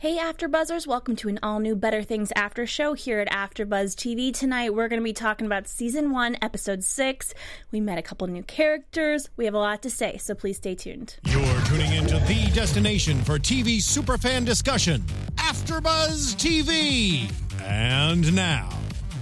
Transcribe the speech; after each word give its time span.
Hey 0.00 0.18
AfterBuzzers, 0.18 0.86
welcome 0.86 1.16
to 1.16 1.28
an 1.28 1.40
all 1.42 1.58
new 1.58 1.74
Better 1.74 2.04
Things 2.04 2.32
After 2.36 2.66
show 2.66 2.92
here 2.92 3.18
at 3.18 3.28
AfterBuzz 3.32 3.96
TV. 3.96 4.32
Tonight 4.32 4.72
we're 4.72 4.86
going 4.86 5.00
to 5.00 5.04
be 5.04 5.12
talking 5.12 5.44
about 5.44 5.66
season 5.66 6.12
1, 6.12 6.36
episode 6.40 6.84
6. 6.84 7.34
We 7.72 7.80
met 7.80 7.98
a 7.98 8.02
couple 8.02 8.28
new 8.28 8.44
characters. 8.44 9.28
We 9.36 9.44
have 9.46 9.54
a 9.54 9.58
lot 9.58 9.82
to 9.82 9.90
say, 9.90 10.16
so 10.18 10.36
please 10.36 10.58
stay 10.58 10.76
tuned. 10.76 11.16
You're 11.24 11.60
tuning 11.62 11.92
into 11.94 12.20
the 12.28 12.48
destination 12.54 13.20
for 13.24 13.40
TV 13.40 13.78
superfan 13.78 14.44
discussion, 14.44 15.00
AfterBuzz 15.34 16.36
TV. 16.36 17.28
And 17.64 18.32
now, 18.36 18.70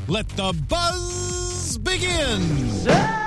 let 0.09 0.29
the 0.29 0.53
buzz 0.69 1.79
begin. 1.79 3.26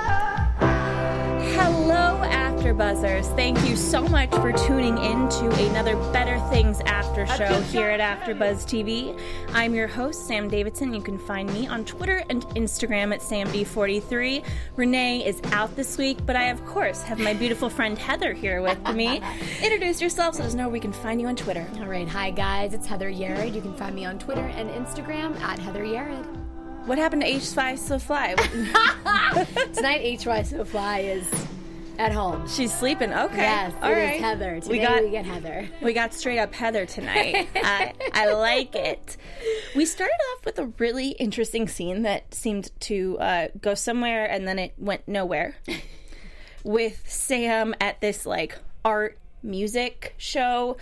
Hello 1.62 2.18
AfterBuzzers. 2.24 3.36
Thank 3.36 3.68
you 3.68 3.76
so 3.76 4.00
much 4.08 4.30
for 4.30 4.50
tuning 4.50 4.96
in 4.96 5.28
to 5.28 5.68
another 5.68 5.94
Better 6.10 6.38
Things 6.48 6.80
After 6.86 7.26
show 7.26 7.60
here 7.60 7.90
at 7.90 8.00
AfterBuzz 8.00 8.64
TV. 8.64 9.20
I'm 9.52 9.74
your 9.74 9.86
host 9.86 10.26
Sam 10.26 10.48
Davidson. 10.48 10.94
You 10.94 11.02
can 11.02 11.18
find 11.18 11.52
me 11.52 11.66
on 11.66 11.84
Twitter 11.84 12.24
and 12.30 12.42
Instagram 12.56 13.12
at 13.12 13.20
SamD43. 13.20 14.42
Renee 14.76 15.26
is 15.26 15.42
out 15.52 15.76
this 15.76 15.98
week, 15.98 16.16
but 16.24 16.34
I 16.34 16.44
of 16.44 16.64
course 16.64 17.02
have 17.02 17.18
my 17.18 17.34
beautiful 17.34 17.68
friend 17.68 17.98
Heather 17.98 18.32
here 18.32 18.62
with 18.62 18.82
me. 18.94 19.20
Introduce 19.62 20.00
yourself 20.00 20.36
so 20.36 20.44
us 20.44 20.54
know 20.54 20.70
we 20.70 20.80
can 20.80 20.94
find 20.94 21.20
you 21.20 21.26
on 21.26 21.36
Twitter. 21.36 21.68
All 21.80 21.88
right, 21.88 22.08
hi 22.08 22.30
guys, 22.30 22.72
it's 22.72 22.86
Heather 22.86 23.10
Yared. 23.10 23.54
You 23.54 23.60
can 23.60 23.74
find 23.74 23.94
me 23.94 24.06
on 24.06 24.18
Twitter 24.18 24.46
and 24.46 24.70
Instagram 24.70 25.38
at 25.42 25.58
Heather 25.58 25.84
Yared. 25.84 26.26
What 26.86 26.96
happened 26.96 27.20
to 27.22 27.28
H5 27.30 27.78
So 27.78 27.98
Fly? 27.98 28.34
Tonight, 29.74 30.22
HY 30.22 30.42
So 30.44 30.64
Fly 30.64 31.00
is 31.00 31.49
at 32.00 32.12
home. 32.12 32.48
She's 32.48 32.72
sleeping. 32.72 33.12
Okay. 33.12 33.36
Yes, 33.36 33.74
All 33.82 33.92
right. 33.92 34.18
Heather. 34.18 34.58
Today 34.58 34.70
we 34.70 34.78
got 34.78 35.04
we 35.04 35.10
get 35.10 35.26
Heather. 35.26 35.68
we 35.82 35.92
got 35.92 36.14
straight 36.14 36.38
up 36.38 36.54
Heather 36.54 36.86
tonight. 36.86 37.48
I, 37.54 37.92
I 38.14 38.32
like 38.32 38.74
it. 38.74 39.18
We 39.76 39.84
started 39.84 40.16
off 40.32 40.46
with 40.46 40.58
a 40.58 40.66
really 40.78 41.10
interesting 41.10 41.68
scene 41.68 42.02
that 42.02 42.32
seemed 42.32 42.70
to 42.80 43.18
uh, 43.18 43.48
go 43.60 43.74
somewhere 43.74 44.24
and 44.24 44.48
then 44.48 44.58
it 44.58 44.72
went 44.78 45.06
nowhere. 45.06 45.56
with 46.64 47.02
Sam 47.06 47.74
at 47.80 48.00
this 48.00 48.24
like 48.24 48.58
art 48.82 49.18
music 49.42 50.14
show. 50.16 50.78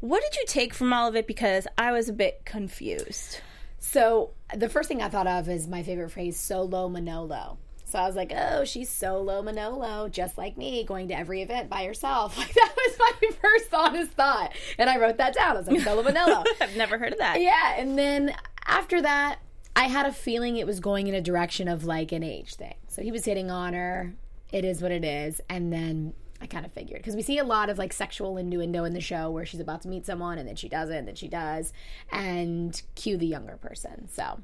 What 0.00 0.22
did 0.22 0.36
you 0.36 0.44
take 0.46 0.72
from 0.72 0.92
all 0.92 1.08
of 1.08 1.16
it? 1.16 1.26
Because 1.26 1.66
I 1.76 1.92
was 1.92 2.08
a 2.08 2.12
bit 2.12 2.42
confused. 2.46 3.40
So 3.78 4.30
the 4.54 4.70
first 4.70 4.88
thing 4.88 5.02
I 5.02 5.08
thought 5.08 5.26
of 5.26 5.48
is 5.48 5.68
my 5.68 5.82
favorite 5.82 6.10
phrase, 6.10 6.38
solo 6.38 6.88
Manolo. 6.88 7.58
So 7.94 8.00
I 8.00 8.08
was 8.08 8.16
like, 8.16 8.32
oh, 8.34 8.64
she's 8.64 8.90
solo 8.90 9.40
Manolo, 9.40 10.08
just 10.08 10.36
like 10.36 10.56
me, 10.56 10.82
going 10.82 11.06
to 11.06 11.16
every 11.16 11.42
event 11.42 11.70
by 11.70 11.84
herself. 11.84 12.36
Like 12.44 12.52
that 12.52 12.74
was 12.76 12.98
my 12.98 13.28
first 13.40 13.72
honest 13.72 14.10
thought. 14.14 14.52
And 14.78 14.90
I 14.90 14.98
wrote 14.98 15.18
that 15.18 15.32
down. 15.32 15.54
I 15.54 15.60
was 15.60 15.68
like, 15.68 15.78
solo 15.82 16.02
Manolo. 16.12 16.42
I've 16.60 16.74
never 16.76 16.98
heard 16.98 17.12
of 17.12 17.20
that. 17.20 17.40
yeah. 17.40 17.76
And 17.78 17.96
then 17.96 18.34
after 18.66 19.00
that, 19.00 19.38
I 19.76 19.84
had 19.84 20.06
a 20.06 20.12
feeling 20.12 20.56
it 20.56 20.66
was 20.66 20.80
going 20.80 21.06
in 21.06 21.14
a 21.14 21.20
direction 21.20 21.68
of 21.68 21.84
like 21.84 22.10
an 22.10 22.24
age 22.24 22.56
thing. 22.56 22.74
So 22.88 23.00
he 23.00 23.12
was 23.12 23.24
hitting 23.24 23.48
on 23.48 23.74
her. 23.74 24.12
It 24.50 24.64
is 24.64 24.82
what 24.82 24.90
it 24.90 25.04
is. 25.04 25.40
And 25.48 25.72
then 25.72 26.14
I 26.40 26.46
kind 26.46 26.66
of 26.66 26.72
figured 26.72 26.98
because 27.00 27.14
we 27.14 27.22
see 27.22 27.38
a 27.38 27.44
lot 27.44 27.70
of 27.70 27.78
like 27.78 27.92
sexual 27.92 28.36
innuendo 28.38 28.82
in 28.82 28.92
the 28.92 29.00
show 29.00 29.30
where 29.30 29.46
she's 29.46 29.60
about 29.60 29.82
to 29.82 29.88
meet 29.88 30.04
someone 30.04 30.36
and 30.38 30.48
then 30.48 30.56
she 30.56 30.68
doesn't, 30.68 30.96
and 30.96 31.06
then 31.06 31.14
she 31.14 31.28
does, 31.28 31.72
and 32.10 32.82
cue 32.96 33.16
the 33.16 33.26
younger 33.28 33.56
person. 33.56 34.08
So 34.08 34.40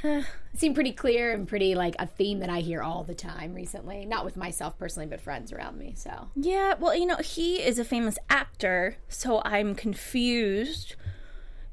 it 0.04 0.24
seemed 0.56 0.74
pretty 0.74 0.92
clear 0.92 1.32
and 1.32 1.46
pretty 1.46 1.74
like 1.74 1.94
a 1.98 2.06
theme 2.06 2.40
that 2.40 2.50
I 2.50 2.60
hear 2.60 2.82
all 2.82 3.04
the 3.04 3.14
time 3.14 3.54
recently. 3.54 4.04
Not 4.04 4.24
with 4.24 4.36
myself 4.36 4.78
personally, 4.78 5.06
but 5.06 5.20
friends 5.20 5.52
around 5.52 5.78
me. 5.78 5.94
So 5.96 6.28
Yeah, 6.34 6.74
well, 6.78 6.94
you 6.94 7.06
know, 7.06 7.16
he 7.16 7.56
is 7.56 7.78
a 7.78 7.84
famous 7.84 8.18
actor, 8.28 8.96
so 9.08 9.42
I'm 9.44 9.74
confused. 9.74 10.96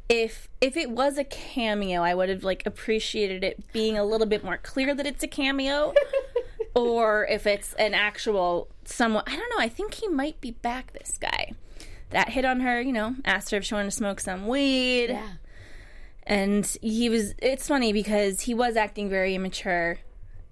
If 0.09 0.47
if 0.61 0.77
it 0.77 0.89
was 0.89 1.17
a 1.17 1.23
cameo, 1.23 2.01
I 2.01 2.13
would 2.13 2.29
have 2.29 2.43
like 2.43 2.65
appreciated 2.65 3.43
it 3.43 3.71
being 3.73 3.97
a 3.97 4.05
little 4.05 4.27
bit 4.27 4.43
more 4.43 4.57
clear 4.57 4.93
that 4.95 5.05
it's 5.05 5.23
a 5.23 5.27
cameo. 5.27 5.93
or 6.75 7.25
if 7.29 7.47
it's 7.47 7.73
an 7.73 7.93
actual 7.93 8.69
someone 8.85 9.23
I 9.27 9.35
don't 9.35 9.49
know, 9.49 9.63
I 9.63 9.69
think 9.69 9.95
he 9.95 10.07
might 10.07 10.39
be 10.39 10.51
back 10.51 10.93
this 10.93 11.17
guy. 11.19 11.53
That 12.11 12.29
hit 12.29 12.45
on 12.45 12.61
her, 12.61 12.79
you 12.79 12.93
know, 12.93 13.15
asked 13.25 13.51
her 13.51 13.57
if 13.57 13.65
she 13.65 13.73
wanted 13.73 13.89
to 13.89 13.95
smoke 13.97 14.21
some 14.21 14.47
weed. 14.47 15.09
yeah, 15.09 15.31
And 16.27 16.65
he 16.81 17.09
was 17.09 17.33
it's 17.39 17.67
funny 17.67 17.93
because 17.93 18.41
he 18.41 18.53
was 18.53 18.75
acting 18.75 19.09
very 19.09 19.33
immature. 19.33 19.97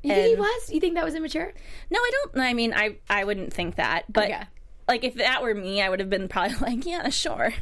you 0.01 0.13
think 0.13 0.27
he 0.27 0.35
was? 0.35 0.71
You 0.71 0.79
think 0.79 0.95
that 0.95 1.03
was 1.03 1.15
immature? 1.15 1.53
No, 1.91 1.99
I 1.99 2.11
don't 2.13 2.41
I 2.41 2.53
mean 2.53 2.73
I 2.73 2.95
I 3.09 3.25
wouldn't 3.25 3.53
think 3.53 3.75
that. 3.75 4.11
But 4.11 4.25
Okay. 4.31 4.43
like 4.87 5.03
if 5.03 5.15
that 5.15 5.43
were 5.43 5.53
me, 5.53 5.81
I 5.81 5.89
would 5.89 5.99
have 5.99 6.09
been 6.09 6.27
probably 6.29 6.55
like, 6.61 6.85
yeah, 6.85 7.09
sure. 7.09 7.53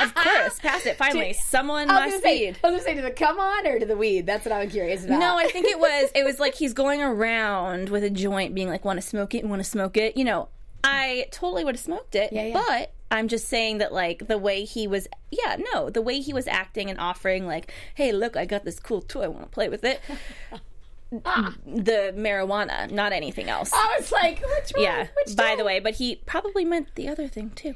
of 0.00 0.14
course, 0.16 0.58
pass 0.58 0.84
it. 0.84 0.96
Finally, 0.96 1.34
someone 1.34 1.88
I 1.88 2.06
must 2.06 2.22
say, 2.22 2.46
feed. 2.52 2.58
I 2.64 2.70
was 2.70 2.82
gonna 2.82 2.82
say, 2.82 2.94
to 2.96 3.02
the 3.02 3.10
come 3.12 3.38
on 3.38 3.66
or 3.68 3.78
to 3.78 3.86
the 3.86 3.96
weed? 3.96 4.26
That's 4.26 4.44
what 4.44 4.52
I'm 4.52 4.68
curious 4.68 5.04
about. 5.04 5.20
No, 5.20 5.36
I 5.38 5.44
think 5.48 5.66
it 5.66 5.78
was 5.78 6.10
it 6.14 6.24
was 6.24 6.40
like 6.44 6.54
he's 6.56 6.72
going 6.72 7.02
around 7.02 7.88
with 7.90 8.02
a 8.02 8.10
joint, 8.10 8.52
being 8.54 8.68
like, 8.68 8.84
"Want 8.84 9.00
to 9.00 9.06
smoke 9.06 9.34
it? 9.34 9.44
Want 9.44 9.62
to 9.62 9.68
smoke 9.68 9.96
it?" 9.96 10.16
You 10.16 10.24
know, 10.24 10.48
I 10.84 11.26
totally 11.30 11.64
would 11.64 11.76
have 11.76 11.80
smoked 11.84 12.14
it, 12.14 12.32
Yeah, 12.32 12.46
yeah. 12.46 12.62
but 12.66 12.92
I'm 13.10 13.28
just 13.28 13.48
saying 13.48 13.78
that 13.78 13.92
like 13.92 14.26
the 14.28 14.38
way 14.38 14.64
he 14.64 14.86
was, 14.86 15.06
yeah, 15.30 15.56
no, 15.72 15.90
the 15.90 16.02
way 16.02 16.20
he 16.20 16.32
was 16.32 16.46
acting 16.48 16.90
and 16.90 16.98
offering, 16.98 17.46
like, 17.46 17.72
"Hey, 17.94 18.10
look, 18.12 18.36
I 18.36 18.44
got 18.46 18.64
this 18.64 18.80
cool 18.80 19.00
toy. 19.02 19.22
I 19.24 19.28
want 19.28 19.42
to 19.42 19.48
play 19.48 19.68
with 19.68 19.84
it?" 19.84 20.00
the 21.10 22.12
marijuana, 22.16 22.90
not 22.90 23.12
anything 23.12 23.48
else. 23.50 23.70
I 23.72 23.96
was 23.98 24.10
like, 24.12 24.40
which 24.40 24.70
one? 24.74 24.82
Yeah. 24.82 25.06
Which 25.26 25.36
By 25.36 25.54
the 25.56 25.64
way, 25.64 25.78
but 25.78 25.94
he 25.96 26.16
probably 26.26 26.64
meant 26.64 26.94
the 26.94 27.08
other 27.08 27.28
thing 27.28 27.50
too. 27.50 27.74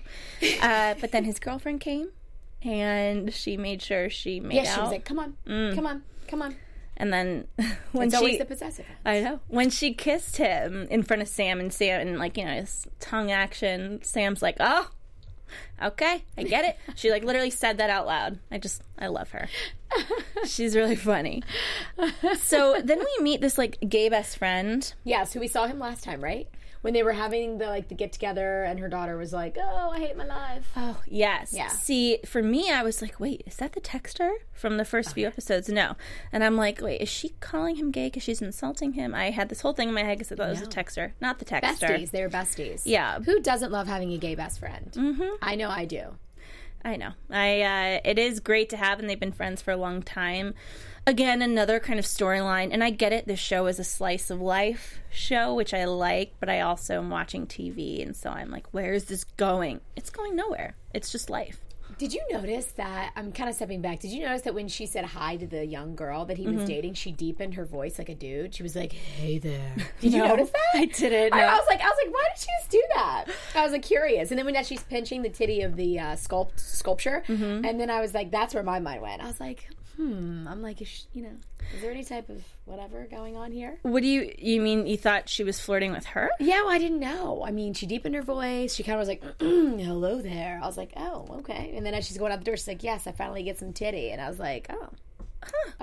Uh, 0.63 0.95
but 1.01 1.13
then 1.13 1.25
his 1.25 1.39
girlfriend 1.39 1.81
came, 1.81 2.11
and 2.63 3.33
she 3.35 3.57
made 3.57 3.83
sure 3.83 4.09
she 4.09 4.41
made 4.41 4.55
Yeah, 4.57 4.71
out. 4.71 4.75
she 4.75 4.81
was 4.81 4.91
like, 4.91 5.05
come 5.05 5.19
on, 5.19 5.37
come 5.47 5.87
on, 5.87 6.03
come 6.29 6.43
on. 6.43 6.57
And 6.97 7.13
then 7.13 7.47
when 7.93 8.09
It's 8.09 8.15
she, 8.15 8.19
always 8.19 8.39
the 8.39 8.45
possessive. 8.45 8.87
I 9.05 9.21
know 9.21 9.41
when 9.49 9.71
she 9.71 9.93
kissed 9.95 10.37
him 10.37 10.87
in 10.91 11.03
front 11.03 11.23
of 11.23 11.29
Sam 11.29 11.61
and 11.61 11.73
Sam 11.73 12.01
and 12.01 12.19
like 12.19 12.37
you 12.37 12.45
know 12.45 12.55
his 12.55 12.87
tongue 13.01 13.31
action, 13.31 14.01
Sam's 14.03 14.43
like, 14.43 14.57
oh. 14.61 14.91
Okay, 15.81 16.25
I 16.37 16.43
get 16.43 16.65
it. 16.65 16.77
She 16.97 17.11
like 17.11 17.23
literally 17.23 17.51
said 17.51 17.79
that 17.79 17.89
out 17.91 18.07
loud. 18.07 18.39
I 18.51 18.59
just 18.59 18.83
I 18.99 19.07
love 19.07 19.31
her. 19.31 19.49
She's 20.47 20.75
really 20.75 20.97
funny. 20.97 21.43
So 22.41 22.81
then 22.83 22.99
we 22.99 23.23
meet 23.23 23.41
this 23.41 23.57
like 23.59 23.79
gay 23.89 24.09
best 24.09 24.39
friend. 24.39 24.93
Yes, 25.05 25.33
who 25.35 25.41
we 25.41 25.47
saw 25.49 25.67
him 25.67 25.79
last 25.79 26.03
time, 26.03 26.23
right? 26.25 26.49
When 26.87 26.95
they 26.95 27.03
were 27.03 27.15
having 27.15 27.59
the 27.59 27.67
like 27.67 27.89
the 27.89 27.97
get 27.97 28.13
together, 28.13 28.63
and 28.63 28.79
her 28.79 28.89
daughter 28.89 29.17
was 29.17 29.33
like, 29.33 29.57
"Oh, 29.61 29.91
I 29.91 29.99
hate 29.99 30.17
my 30.17 30.25
life." 30.25 30.71
Oh, 30.77 31.01
yes. 31.09 31.53
Yeah. 31.53 31.67
See, 31.67 32.19
for 32.25 32.45
me, 32.45 32.71
I 32.71 32.85
was 32.85 33.03
like, 33.03 33.19
wait, 33.19 33.43
is 33.45 33.57
that 33.57 33.73
the 33.73 33.81
texter 33.81 34.31
from 34.53 34.77
the 34.77 34.85
first 34.85 35.13
few 35.13 35.27
episodes? 35.27 35.69
No. 35.69 35.97
And 36.31 36.45
I'm 36.45 36.57
like, 36.57 36.81
wait, 36.81 37.01
is 37.01 37.09
she 37.09 37.31
calling 37.41 37.75
him 37.75 37.91
gay 37.91 38.07
because 38.07 38.23
she's 38.23 38.41
insulting 38.41 38.93
him? 38.93 39.17
I 39.17 39.31
had 39.31 39.49
this 39.49 39.63
whole 39.63 39.73
thing 39.73 39.89
in 39.89 39.95
my 39.95 40.05
head 40.05 40.19
because 40.19 40.31
I 40.31 40.37
thought 40.37 40.47
it 40.47 40.61
was 40.61 40.63
a 40.63 40.67
texter, 40.67 41.11
not 41.21 41.41
the 41.41 41.45
texter. 41.45 41.89
Besties, 41.89 42.13
they're 42.13 42.31
besties. 42.31 42.83
Yeah. 42.85 43.19
Who 43.19 43.41
doesn't 43.41 43.73
love 43.73 43.89
having 43.89 44.13
a 44.13 44.19
gay 44.19 44.37
best 44.37 44.61
friend? 44.61 44.93
Mm-hmm. 44.93 45.35
I 45.43 45.57
know 45.57 45.69
I 45.69 45.87
do. 45.87 46.15
I 46.87 46.95
know. 46.95 47.15
I 47.31 47.63
uh, 47.63 48.01
it 48.05 48.17
is 48.17 48.39
great 48.39 48.69
to 48.71 48.77
have, 48.77 49.01
and 49.01 49.11
they've 49.11 49.19
been 49.19 49.33
friends 49.33 49.61
for 49.61 49.73
a 49.73 49.77
long 49.77 50.03
time. 50.03 50.55
Again, 51.05 51.43
another 51.43 51.81
kind 51.81 51.99
of 51.99 52.05
storyline, 52.05 52.69
and 52.73 52.83
I 52.85 52.91
get 52.91 53.13
it. 53.13 53.27
This 53.27 53.41
show 53.41 53.67
is 53.67 53.81
a 53.81 53.85
slice 53.85 54.31
of 54.31 54.41
life 54.41 55.01
show, 55.11 55.53
which 55.53 55.75
I 55.75 55.85
like, 55.87 56.35
but 56.39 56.49
I 56.49 56.61
also 56.61 56.99
am 56.99 57.11
watching 57.11 57.49
TV, 57.49 58.01
and 58.01 58.15
so 58.15 58.31
I'm 58.31 58.53
like, 58.53 58.73
where 58.73 58.93
is 58.93 59.07
this 59.07 59.25
going? 59.25 59.81
It's 59.97 60.11
going 60.11 60.37
nowhere. 60.37 60.77
It's 60.95 61.11
just 61.11 61.29
life. 61.29 61.66
Did 61.99 62.13
you 62.13 62.21
notice 62.31 62.67
that? 62.77 63.13
I'm 63.17 63.33
kind 63.33 63.49
of 63.49 63.57
stepping 63.57 63.81
back. 63.81 64.01
Did 64.01 64.11
you 64.11 64.23
notice 64.23 64.43
that 64.43 64.55
when 64.55 64.69
she 64.69 64.85
said 64.85 65.07
hi 65.07 65.37
to 65.37 65.47
the 65.47 65.65
young 65.65 65.95
girl 65.97 66.27
that 66.27 66.37
he 66.37 66.47
was 66.47 66.57
Mm-hmm. 66.57 66.65
dating, 66.67 66.95
she 66.95 67.11
deepened 67.11 67.55
her 67.55 67.65
voice 67.65 67.97
like 67.99 68.11
a 68.11 68.15
dude? 68.15 68.55
She 68.55 68.63
was 68.63 68.77
like, 68.77 68.93
"Hey 68.93 69.39
there." 69.39 69.75
Did 70.01 70.13
you 70.13 70.19
notice 70.23 70.51
that? 70.51 70.61
I 70.81 70.85
didn't. 70.85 71.33
I, 71.33 71.41
no. 71.41 71.47
I 71.47 71.55
was 71.55 71.65
like, 71.71 71.81
I 71.81 71.87
was 71.87 71.97
like, 72.05 72.13
why 72.15 72.25
did 72.35 72.41
she 72.41 72.47
just 72.61 72.71
do 72.71 72.83
that? 72.97 73.25
I 73.55 73.63
was 73.63 73.73
like 73.73 73.83
curious, 73.83 74.31
and 74.31 74.39
then 74.39 74.45
when 74.45 74.63
she's 74.65 74.83
pinching 74.83 75.23
the 75.23 75.31
titty 75.31 75.63
of 75.63 75.77
the 75.77 75.99
uh, 75.99 76.05
sculpt 76.17 76.59
sculpture, 76.61 77.23
Mm-hmm. 77.29 77.65
and 77.65 77.81
then 77.81 77.89
I 77.89 78.01
was 78.03 78.13
like, 78.13 78.31
that's 78.31 78.53
where 78.53 78.63
my 78.63 78.79
mind 78.79 79.01
went. 79.01 79.23
I 79.23 79.27
was 79.27 79.41
like, 79.41 79.69
hmm. 79.97 80.47
I'm 80.49 80.63
like, 80.63 80.81
is 80.81 80.89
she, 80.89 81.05
you 81.13 81.23
know, 81.23 81.37
is 81.75 81.83
there 81.83 81.91
any 81.91 82.05
type 82.05 82.29
of 82.29 82.43
whatever 82.65 83.07
going 83.11 83.37
on 83.37 83.53
here? 83.53 83.79
What 83.83 84.03
do 84.03 84.09
you 84.09 84.33
you 84.39 84.61
mean? 84.61 84.87
You 84.87 84.97
thought 84.97 85.29
she 85.29 85.45
was 85.45 85.61
flirting 85.61 85.93
with 85.93 86.07
her? 86.07 86.31
Yeah, 86.39 86.63
well, 86.63 86.71
I 86.71 86.79
didn't 86.79 87.01
know. 87.01 87.43
I 87.45 87.51
mean, 87.51 87.75
she 87.75 87.87
deepened 87.87 88.15
her 88.15 88.23
voice. 88.23 88.75
She 88.75 88.83
kind 88.83 88.95
of 88.95 89.01
was 89.01 89.09
like, 89.09 89.23
"Hello 89.41 90.21
there." 90.21 90.61
I 90.63 90.67
was 90.67 90.77
like, 90.77 90.93
"Oh, 90.97 91.27
okay." 91.41 91.73
And 91.77 91.85
then 91.85 91.95
as 91.95 92.07
she's 92.07 92.19
going 92.19 92.33
out 92.33 92.39
the 92.39 92.45
door, 92.45 92.57
she's 92.57 92.69
like, 92.69 92.83
"Yes, 92.83 93.07
I 93.07 93.13
finally 93.13 93.43
get 93.43 93.59
some 93.59 93.73
titty." 93.73 94.11
And 94.11 94.21
I 94.21 94.29
was 94.29 94.39
like, 94.39 94.67
"Oh, 94.71 94.89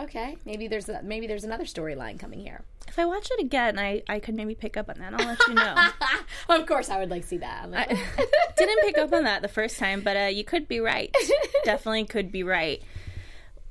okay. 0.04 0.38
Maybe 0.46 0.68
there's 0.68 0.90
a, 0.90 1.02
maybe 1.04 1.28
there's 1.28 1.44
another 1.44 1.66
storyline 1.66 2.20
coming 2.20 2.40
here." 2.40 2.64
If 2.94 3.00
I 3.00 3.06
watch 3.06 3.28
it 3.32 3.40
again, 3.40 3.80
I, 3.80 4.04
I 4.08 4.20
could 4.20 4.36
maybe 4.36 4.54
pick 4.54 4.78
up 4.78 4.88
on 4.88 5.00
that. 5.00 5.14
I'll 5.16 5.26
let 5.26 5.48
you 5.48 5.56
know. 5.56 5.90
of 6.50 6.66
course, 6.68 6.90
I 6.90 7.00
would 7.00 7.10
like 7.10 7.24
to 7.24 7.28
see 7.28 7.38
that. 7.38 7.64
I'm 7.64 7.72
Didn't 8.58 8.82
pick 8.82 9.00
up 9.00 9.12
on 9.12 9.24
that 9.24 9.42
the 9.42 9.48
first 9.48 9.80
time, 9.80 10.02
but 10.02 10.16
uh, 10.16 10.26
you 10.26 10.44
could 10.44 10.68
be 10.68 10.80
right. 10.80 11.12
Definitely 11.66 12.06
could 12.06 12.32
be 12.32 12.44
right. 12.44 12.84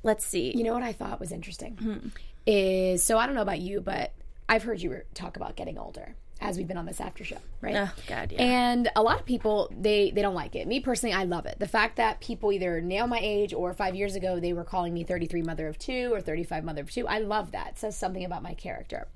Let's 0.03 0.25
see. 0.27 0.53
You 0.57 0.65
know 0.65 0.75
what 0.75 0.83
I 0.83 0.93
thought 0.93 1.21
was 1.21 1.33
interesting 1.33 1.77
Hmm. 1.77 2.09
is 2.47 3.03
so 3.03 3.19
I 3.19 3.27
don't 3.27 3.35
know 3.35 3.43
about 3.43 3.61
you, 3.61 3.81
but 3.81 4.13
I've 4.49 4.63
heard 4.65 4.81
you 4.81 5.03
talk 5.15 5.37
about 5.37 5.57
getting 5.57 5.79
older. 5.79 6.17
as 6.41 6.57
we've 6.59 6.67
been 6.67 6.77
on 6.77 6.87
this 6.87 7.01
after 7.01 7.23
show, 7.23 7.37
right? 7.61 7.77
Oh 7.77 7.93
God, 8.09 8.33
yeah. 8.33 8.43
And 8.43 8.89
a 8.97 9.03
lot 9.03 9.21
of 9.21 9.25
people 9.25 9.71
they 9.79 10.11
they 10.11 10.23
don't 10.23 10.35
like 10.35 10.57
it. 10.57 10.67
Me 10.67 10.81
personally, 10.81 11.15
I 11.15 11.23
love 11.23 11.47
it. 11.47 11.61
The 11.61 11.69
fact 11.69 11.97
that 11.99 12.21
people 12.21 12.51
either 12.51 12.81
nail 12.81 13.07
my 13.07 13.21
age 13.23 13.55
or 13.55 13.73
5 13.73 13.95
years 13.95 14.17
ago 14.17 14.41
they 14.41 14.53
were 14.53 14.65
calling 14.65 14.93
me 14.93 15.05
33 15.05 15.43
mother 15.43 15.69
of 15.69 15.79
2 15.79 16.13
or 16.13 16.21
35 16.21 16.65
mother 16.65 16.81
of 16.83 16.91
2. 16.91 17.07
I 17.07 17.19
love 17.21 17.53
that. 17.53 17.69
It 17.69 17.79
says 17.79 17.97
something 17.97 18.25
about 18.25 18.43
my 18.43 18.55
character. 18.55 19.07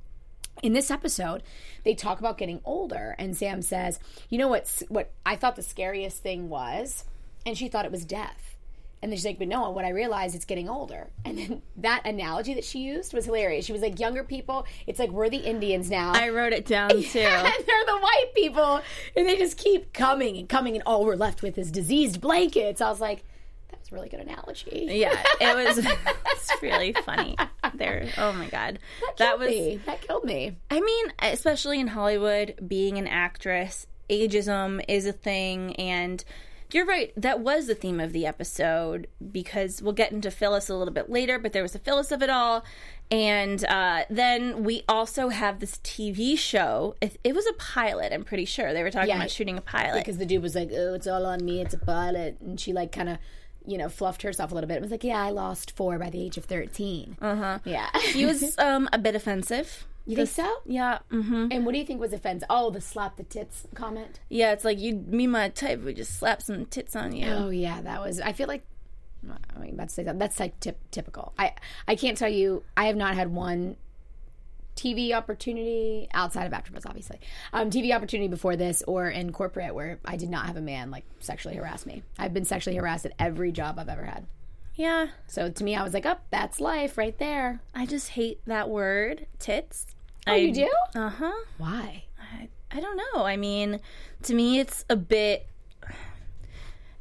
In 0.63 0.73
this 0.73 0.89
episode, 0.89 1.43
they 1.83 1.95
talk 1.95 2.21
about 2.21 2.39
getting 2.39 2.61
older 2.65 3.17
and 3.19 3.37
Sam 3.37 3.61
says, 3.61 3.99
"You 4.29 4.39
know 4.39 4.47
what's 4.49 4.85
what 4.89 5.11
I 5.27 5.35
thought 5.35 5.57
the 5.57 5.63
scariest 5.65 6.23
thing 6.23 6.49
was?" 6.49 7.05
And 7.45 7.59
she 7.59 7.67
thought 7.67 7.85
it 7.87 7.91
was 7.91 8.05
death. 8.05 8.56
And 9.03 9.13
then 9.13 9.17
she's 9.19 9.27
like, 9.27 9.39
but 9.39 9.49
no, 9.49 9.71
what 9.71 9.85
I 9.85 9.91
realized 9.91 10.35
it's 10.35 10.47
getting 10.47 10.69
older. 10.69 11.11
And 11.25 11.39
then 11.39 11.63
that 11.77 12.07
analogy 12.07 12.55
that 12.55 12.65
she 12.65 12.81
used 12.81 13.13
was 13.13 13.27
hilarious. 13.27 13.65
She 13.67 13.73
was 13.73 13.83
like, 13.83 14.01
younger 14.01 14.25
people, 14.25 14.67
it's 14.87 14.99
like 14.99 15.11
we're 15.11 15.29
the 15.29 15.37
Indians 15.37 15.91
now. 15.91 16.13
I 16.13 16.31
wrote 16.31 16.53
it 16.53 16.67
down 16.67 16.91
too. 17.03 17.19
and 17.21 17.55
they're 17.67 17.87
the 17.87 17.99
white 18.01 18.33
people. 18.35 18.81
And 19.17 19.29
they 19.29 19.37
just 19.37 19.59
keep 19.59 19.93
coming 19.93 20.37
and 20.39 20.49
coming, 20.49 20.75
and 20.75 20.83
all 20.87 21.05
we're 21.05 21.17
left 21.17 21.43
with 21.43 21.59
is 21.59 21.71
diseased 21.71 22.21
blankets. 22.21 22.81
I 22.81 22.89
was 22.89 23.01
like, 23.01 23.25
that 23.71 23.81
was 23.81 23.93
a 23.93 23.95
really 23.95 24.09
good 24.09 24.21
analogy. 24.21 24.87
yeah, 24.91 25.23
it 25.41 25.57
was 25.57 25.79
it's 25.79 26.63
really 26.63 26.93
funny. 26.93 27.37
There, 27.75 28.09
oh 28.17 28.33
my 28.33 28.49
God, 28.49 28.79
that, 29.19 29.39
was. 29.39 29.49
Me. 29.49 29.81
That 29.87 30.01
killed 30.01 30.25
me. 30.25 30.57
I 30.71 30.81
mean, 30.81 31.13
especially 31.21 31.81
in 31.81 31.89
Hollywood, 31.89 32.55
being 32.67 32.97
an 32.97 33.07
actress, 33.09 33.87
ageism 34.09 34.83
is 34.89 35.07
a 35.07 35.13
thing, 35.13 35.75
and 35.77 36.25
you're 36.73 36.87
right. 36.87 37.13
That 37.17 37.41
was 37.41 37.67
the 37.67 37.75
theme 37.75 38.01
of 38.01 38.13
the 38.13 38.27
episode 38.27 39.07
because 39.33 39.81
we'll 39.83 39.93
get 39.93 40.13
into 40.13 40.31
Phyllis 40.31 40.69
a 40.69 40.75
little 40.75 40.93
bit 40.95 41.09
later, 41.11 41.39
but 41.39 41.53
there 41.53 41.63
was 41.63 41.75
a 41.75 41.79
Phyllis 41.79 42.11
of 42.13 42.23
it 42.23 42.31
all. 42.31 42.65
And 43.11 43.65
uh, 43.67 44.03
then 44.11 44.65
we 44.65 44.83
also 44.89 45.29
have 45.29 45.61
this 45.61 45.77
TV 45.79 46.37
show. 46.37 46.97
It, 47.01 47.19
it, 47.23 47.35
was 47.35 47.47
a 47.47 47.53
pilot, 47.53 48.13
I'm 48.13 48.25
pretty 48.25 48.45
sure. 48.47 48.73
They 48.73 48.83
were 48.83 48.91
talking 48.91 49.11
Yeah. 49.11 49.17
about 49.17 49.31
shooting 49.31 49.57
a 49.57 49.61
pilot. 49.61 49.99
Because 50.01 50.19
the 50.19 50.27
dude 50.27 50.43
was 50.43 50.55
like, 50.57 50.71
oh, 50.73 50.95
it's 50.95 51.07
all 51.07 51.25
on 51.25 51.45
me. 51.45 51.61
It's 51.61 51.75
a 51.75 51.79
pilot. 51.79 52.39
And 52.41 52.59
she, 52.59 52.73
like, 52.73 52.91
kind 52.91 53.09
of, 53.09 53.19
you 53.65 53.79
know, 53.79 53.89
fluffed 53.89 54.23
herself 54.23 54.51
a 54.51 54.55
little 54.55 54.67
bit. 54.67 54.75
and 54.79 54.83
was 54.83 54.91
like, 54.91 55.05
yeah, 55.05 55.23
I 55.23 55.31
lost 55.31 55.77
four 55.77 55.99
by 56.01 56.11
the 56.11 56.21
age 56.21 56.37
of 56.37 56.47
13. 56.47 57.17
Uh 57.21 57.37
huh. 57.37 57.59
Yeah. 57.65 57.89
he 58.13 58.27
was 58.27 58.59
um, 58.59 58.89
a 58.93 58.99
bit 58.99 59.15
offensive. 59.15 59.87
You 60.07 60.17
think 60.17 60.29
so? 60.29 60.57
Yeah. 60.65 60.99
hmm 61.11 61.49
And 61.51 61.67
what 61.67 61.73
do 61.73 61.79
you 61.79 61.85
think 61.85 62.01
was 62.01 62.13
offensive? 62.13 62.47
Oh, 62.49 62.71
the 62.71 62.81
slap 62.81 63.17
the 63.17 63.25
tits 63.25 63.67
comment. 63.75 64.21
Yeah, 64.29 64.53
it's 64.53 64.65
like 64.65 64.79
you, 64.79 64.95
me, 64.95 65.27
my 65.27 65.49
type, 65.49 65.83
we 65.83 65.95
just 65.95 66.19
slap 66.19 66.41
some 66.43 66.67
tits 66.67 66.95
on 66.95 67.15
you. 67.15 67.27
Oh 67.27 67.51
yeah, 67.51 67.81
that 67.83 68.01
was. 68.01 68.21
I 68.21 68.33
feel 68.33 68.49
like. 68.49 68.65
I 69.57 69.59
mean, 69.59 69.75
about 69.75 69.89
to 69.89 69.95
say 69.95 70.05
that. 70.05 70.19
That's 70.19 70.39
like 70.39 70.61
tip, 70.61 70.79
typical. 70.93 71.33
I 71.39 71.55
I 71.89 71.97
can't 71.97 72.17
tell 72.17 72.29
you. 72.29 72.63
I 72.77 72.87
have 72.87 72.97
not 72.97 73.15
had 73.17 73.33
one 73.33 73.77
TV 74.77 75.13
opportunity 75.13 76.07
outside 76.13 76.47
of 76.47 76.53
AfterBuzz, 76.53 76.87
obviously. 76.87 77.19
Um, 77.53 77.71
TV 77.71 77.95
opportunity 77.95 78.29
before 78.29 78.57
this 78.57 78.83
or 78.87 79.09
in 79.09 79.33
corporate 79.33 79.75
where 79.75 79.99
I 80.05 80.17
did 80.17 80.29
not 80.29 80.47
have 80.47 80.57
a 80.57 80.61
man 80.61 80.91
like 80.91 81.05
sexually 81.19 81.57
harass 81.57 81.87
me. 81.87 82.03
I've 82.19 82.35
been 82.35 82.45
sexually 82.45 82.77
harassed 82.77 83.07
at 83.07 83.13
every 83.19 83.53
job 83.53 83.79
I've 83.79 83.89
ever 83.89 84.05
had. 84.05 84.27
Yeah. 84.75 85.09
So 85.27 85.51
to 85.51 85.65
me, 85.65 85.75
I 85.75 85.83
was 85.83 85.95
like, 85.95 86.05
"Up, 86.05 86.27
that's 86.31 86.61
life 86.61 86.99
right 86.99 87.19
there." 87.19 87.63
I 87.75 87.87
just 87.87 88.11
hate 88.11 88.41
that 88.47 88.69
word, 88.69 89.27
tits. 89.39 89.87
Oh, 90.27 90.33
I, 90.33 90.37
you 90.37 90.53
do? 90.53 90.71
Uh 90.95 91.09
huh. 91.09 91.33
Why? 91.59 92.05
I, 92.21 92.49
I 92.71 92.81
don't 92.81 92.97
know. 92.97 93.25
I 93.25 93.37
mean, 93.37 93.81
to 94.25 94.35
me, 94.35 94.59
it's 94.59 94.85
a 94.91 94.97
bit. 94.97 95.47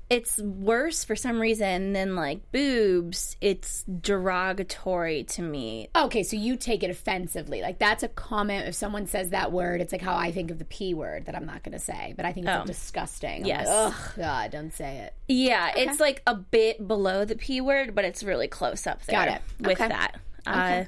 It's 0.08 0.38
worse 0.40 1.04
for 1.04 1.16
some 1.16 1.40
reason 1.40 1.94
than 1.94 2.16
like 2.16 2.52
boobs. 2.52 3.36
It's 3.42 3.84
derogatory 3.86 5.24
to 5.24 5.42
me. 5.42 5.88
Okay, 5.96 6.22
so 6.22 6.36
you 6.38 6.58
take 6.58 6.84
it 6.84 6.92
offensively. 6.92 7.64
Like 7.64 7.80
that's 7.80 8.04
a 8.04 8.08
comment. 8.08 8.68
If 8.68 8.76
someone 8.76 9.08
says 9.08 9.32
that 9.32 9.52
word, 9.52 9.82
it's 9.82 9.92
like 9.92 10.04
how 10.04 10.16
I 10.16 10.32
think 10.32 10.52
of 10.52 10.60
the 10.60 10.66
p 10.66 10.94
word 10.94 11.26
that 11.26 11.34
I'm 11.36 11.48
not 11.48 11.64
going 11.64 11.74
to 11.74 11.80
say, 11.80 12.14
but 12.16 12.24
I 12.24 12.34
think 12.34 12.46
it's 12.46 12.56
like, 12.56 12.66
disgusting. 12.68 13.38
I'm 13.38 13.44
Oh. 13.46 13.48
Yes. 13.48 13.68
Like, 13.68 13.78
Ugh, 13.94 14.12
God, 14.18 14.52
don't 14.52 14.74
say 14.74 14.98
it. 15.00 15.14
Yeah, 15.28 15.72
it's 15.76 16.00
like 16.00 16.22
a 16.28 16.36
bit 16.36 16.88
below 16.88 17.26
the 17.26 17.36
p 17.36 17.60
word, 17.60 17.96
but 17.96 18.06
it's 18.06 18.22
really 18.24 18.48
close 18.48 18.86
up 18.86 19.04
there 19.06 19.26
Got 19.26 19.36
it. 19.38 19.42
with 19.60 19.82
Okay. 19.82 19.88
that. 19.88 20.18
Uh, 20.46 20.84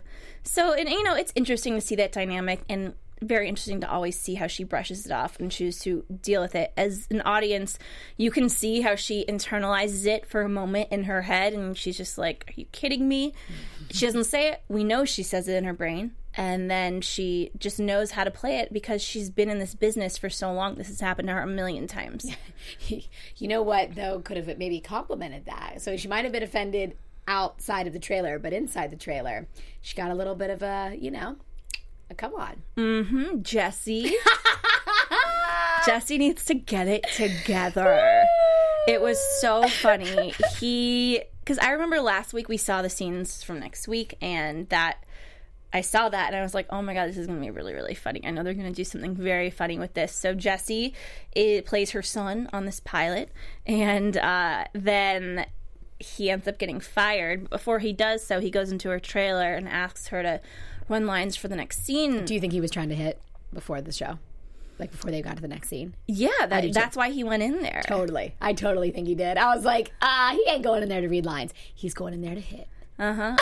so, 0.48 0.74
and 0.74 0.90
you 0.90 1.04
know, 1.04 1.16
it's 1.16 1.34
interesting 1.36 1.76
to 1.76 1.82
see 1.82 1.96
that 1.96 2.12
dynamic 2.12 2.62
and 2.70 2.94
very 3.22 3.50
interesting 3.50 3.82
to 3.82 3.90
always 3.90 4.20
see 4.20 4.36
how 4.36 4.48
she 4.48 4.64
brushes 4.64 5.06
it 5.06 5.12
off 5.12 5.40
and 5.40 5.52
choose 5.52 5.80
to 5.80 6.06
deal 6.22 6.42
with 6.42 6.56
it. 6.56 6.72
As 6.78 7.08
an 7.10 7.22
audience, 7.22 7.80
you 8.16 8.30
can 8.30 8.48
see 8.48 8.82
how 8.82 8.96
she 8.96 9.26
internalizes 9.26 10.06
it 10.06 10.26
for 10.28 10.42
a 10.42 10.50
moment 10.50 10.90
in 10.92 11.06
her 11.06 11.24
head, 11.24 11.54
and 11.54 11.78
she's 11.78 11.98
just 11.98 12.18
like, 12.18 12.46
"Are 12.48 12.60
you 12.60 12.66
kidding 12.72 13.08
me?" 13.08 13.34
She 13.92 14.06
doesn't 14.06 14.26
say 14.26 14.50
it. 14.50 14.62
We 14.68 14.84
know 14.84 15.06
she 15.06 15.24
says 15.24 15.48
it 15.48 15.56
in 15.56 15.64
her 15.64 15.74
brain. 15.74 16.14
And 16.40 16.70
then 16.70 17.02
she 17.02 17.50
just 17.58 17.80
knows 17.80 18.12
how 18.12 18.24
to 18.24 18.30
play 18.30 18.60
it 18.60 18.72
because 18.72 19.02
she's 19.02 19.32
been 19.32 19.50
in 19.50 19.58
this 19.58 19.74
business 19.74 20.20
for 20.20 20.30
so 20.30 20.54
long. 20.54 20.76
This 20.76 20.88
has 20.88 21.02
happened 21.02 21.30
to 21.30 21.34
her 21.34 21.42
a 21.42 21.48
million 21.48 21.88
times. 21.88 22.28
you 22.88 23.48
know 23.48 23.64
what 23.64 23.96
though 23.96 24.20
could 24.20 24.38
have 24.38 24.58
maybe 24.58 24.80
complimented 24.80 25.46
that 25.46 25.82
so 25.82 25.98
she 25.98 26.08
might 26.08 26.24
have 26.26 26.32
been 26.32 26.44
offended 26.44 26.96
outside 27.28 27.88
of 27.88 27.94
the 27.94 28.00
trailer 28.00 28.40
but 28.40 28.54
inside 28.54 28.92
the 28.92 28.98
trailer 28.98 29.48
she 29.82 29.96
got 29.96 30.12
a 30.12 30.16
little 30.16 30.36
bit 30.36 30.50
of 30.50 30.62
a 30.62 30.98
you 31.00 31.12
know 31.12 31.36
a 32.10 32.16
come 32.16 32.34
on 32.36 33.44
Jesse. 33.44 34.16
Jesse 35.86 36.18
needs 36.18 36.44
to 36.46 36.54
get 36.54 36.88
it 36.88 37.06
together. 37.14 38.26
It 38.88 39.02
was 39.02 39.18
so 39.40 39.68
funny. 39.68 40.34
He, 40.60 41.22
because 41.40 41.58
I 41.60 41.72
remember 41.72 42.02
last 42.02 42.34
week 42.34 42.50
we 42.50 42.58
saw 42.58 42.82
the 42.82 42.90
scenes 42.90 43.44
from 43.44 43.60
next 43.60 43.88
week, 43.88 44.16
and 44.22 44.68
that 44.70 45.04
I 45.74 45.82
saw 45.82 46.10
that 46.10 46.28
and 46.28 46.36
I 46.36 46.42
was 46.42 46.54
like, 46.54 46.68
oh 46.70 46.82
my 46.82 46.94
god, 46.94 47.08
this 47.08 47.18
is 47.18 47.28
going 47.28 47.40
to 47.40 47.46
be 47.46 47.52
really, 47.52 47.74
really 47.74 47.96
funny. 47.96 48.22
I 48.26 48.32
know 48.32 48.44
they're 48.44 48.54
going 48.54 48.68
to 48.68 48.76
do 48.76 48.84
something 48.84 49.16
very 49.16 49.50
funny 49.50 49.78
with 49.78 49.94
this. 49.94 50.14
So 50.14 50.34
Jesse 50.34 50.94
it 51.34 51.66
plays 51.66 51.92
her 51.92 52.02
son 52.02 52.50
on 52.52 52.66
this 52.66 52.80
pilot, 52.80 53.30
and 53.66 54.18
uh, 54.18 54.66
then 54.74 55.46
he 56.00 56.30
ends 56.30 56.48
up 56.48 56.58
getting 56.60 56.80
fired. 56.80 57.50
Before 57.50 57.80
he 57.80 57.94
does 57.94 58.26
so, 58.26 58.40
he 58.40 58.50
goes 58.52 58.72
into 58.72 58.90
her 58.90 59.00
trailer 59.00 59.54
and 59.54 59.68
asks 59.68 60.08
her 60.08 60.22
to 60.24 60.42
run 60.90 61.06
lines 61.06 61.36
for 61.36 61.48
the 61.48 61.56
next 61.56 61.84
scene. 61.86 62.24
do 62.26 62.34
you 62.34 62.40
think 62.40 62.54
he 62.54 62.62
was 62.62 62.72
trying 62.72 62.90
to 62.90 62.96
hit 62.96 63.20
before 63.54 63.82
the 63.82 63.92
show 63.92 64.20
like 64.80 64.92
before 64.92 65.10
they 65.12 65.22
got 65.22 65.36
to 65.36 65.42
the 65.42 65.48
next 65.48 65.70
scene 65.70 65.96
Yeah, 66.08 66.30
that, 66.48 66.72
that's 66.72 66.96
why 66.96 67.10
he 67.10 67.24
went 67.24 67.42
in 67.44 67.62
there. 67.62 67.82
totally 67.88 68.36
i 68.40 68.54
totally 68.54 68.92
think 68.92 69.08
he 69.08 69.16
did 69.16 69.38
i 69.38 69.54
was 69.56 69.66
like 69.66 69.92
ah 70.02 70.32
he 70.34 70.50
ain't 70.52 70.64
going 70.64 70.84
in 70.84 70.88
there 70.90 71.02
to 71.02 71.08
read 71.10 71.26
lines 71.26 71.54
he's 71.74 71.94
going 71.94 72.14
in 72.14 72.22
there 72.22 72.36
to 72.36 72.42
hit 72.42 72.68
Uh 73.00 73.14
huh. 73.14 73.36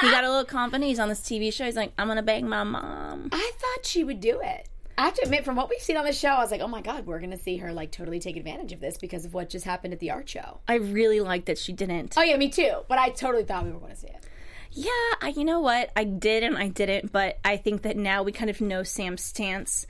he 0.00 0.10
got 0.10 0.22
a 0.24 0.28
little 0.28 0.44
company. 0.60 0.88
He's 0.88 0.98
on 0.98 1.08
this 1.08 1.20
TV 1.20 1.52
show. 1.52 1.64
He's 1.64 1.76
like, 1.76 1.92
I'm 1.98 2.06
gonna 2.08 2.22
bang 2.22 2.48
my 2.48 2.62
mom. 2.62 3.28
i 3.32 3.50
thought 3.58 3.84
she 3.86 4.04
would 4.04 4.20
do 4.20 4.40
it 4.42 4.68
I 5.02 5.06
have 5.06 5.14
to 5.14 5.24
admit, 5.24 5.44
from 5.44 5.56
what 5.56 5.68
we've 5.68 5.80
seen 5.80 5.96
on 5.96 6.04
the 6.04 6.12
show, 6.12 6.28
I 6.28 6.38
was 6.38 6.52
like, 6.52 6.60
"Oh 6.60 6.68
my 6.68 6.80
god, 6.80 7.06
we're 7.06 7.18
gonna 7.18 7.36
see 7.36 7.56
her 7.56 7.72
like 7.72 7.90
totally 7.90 8.20
take 8.20 8.36
advantage 8.36 8.70
of 8.70 8.78
this 8.78 8.96
because 8.96 9.24
of 9.24 9.34
what 9.34 9.50
just 9.50 9.64
happened 9.64 9.92
at 9.92 9.98
the 9.98 10.12
art 10.12 10.28
show." 10.28 10.60
I 10.68 10.74
really 10.76 11.18
liked 11.18 11.46
that 11.46 11.58
she 11.58 11.72
didn't. 11.72 12.16
Oh 12.16 12.22
yeah, 12.22 12.36
me 12.36 12.48
too. 12.48 12.82
But 12.86 13.00
I 13.00 13.08
totally 13.08 13.42
thought 13.42 13.64
we 13.64 13.72
were 13.72 13.80
going 13.80 13.90
to 13.90 13.98
see 13.98 14.06
it. 14.06 14.24
Yeah, 14.70 14.90
I, 15.20 15.32
you 15.34 15.44
know 15.44 15.58
what? 15.58 15.90
I 15.96 16.04
did 16.04 16.44
and 16.44 16.56
I 16.56 16.68
didn't, 16.68 17.10
but 17.10 17.40
I 17.44 17.56
think 17.56 17.82
that 17.82 17.96
now 17.96 18.22
we 18.22 18.30
kind 18.30 18.48
of 18.48 18.60
know 18.60 18.84
Sam's 18.84 19.24
stance 19.24 19.88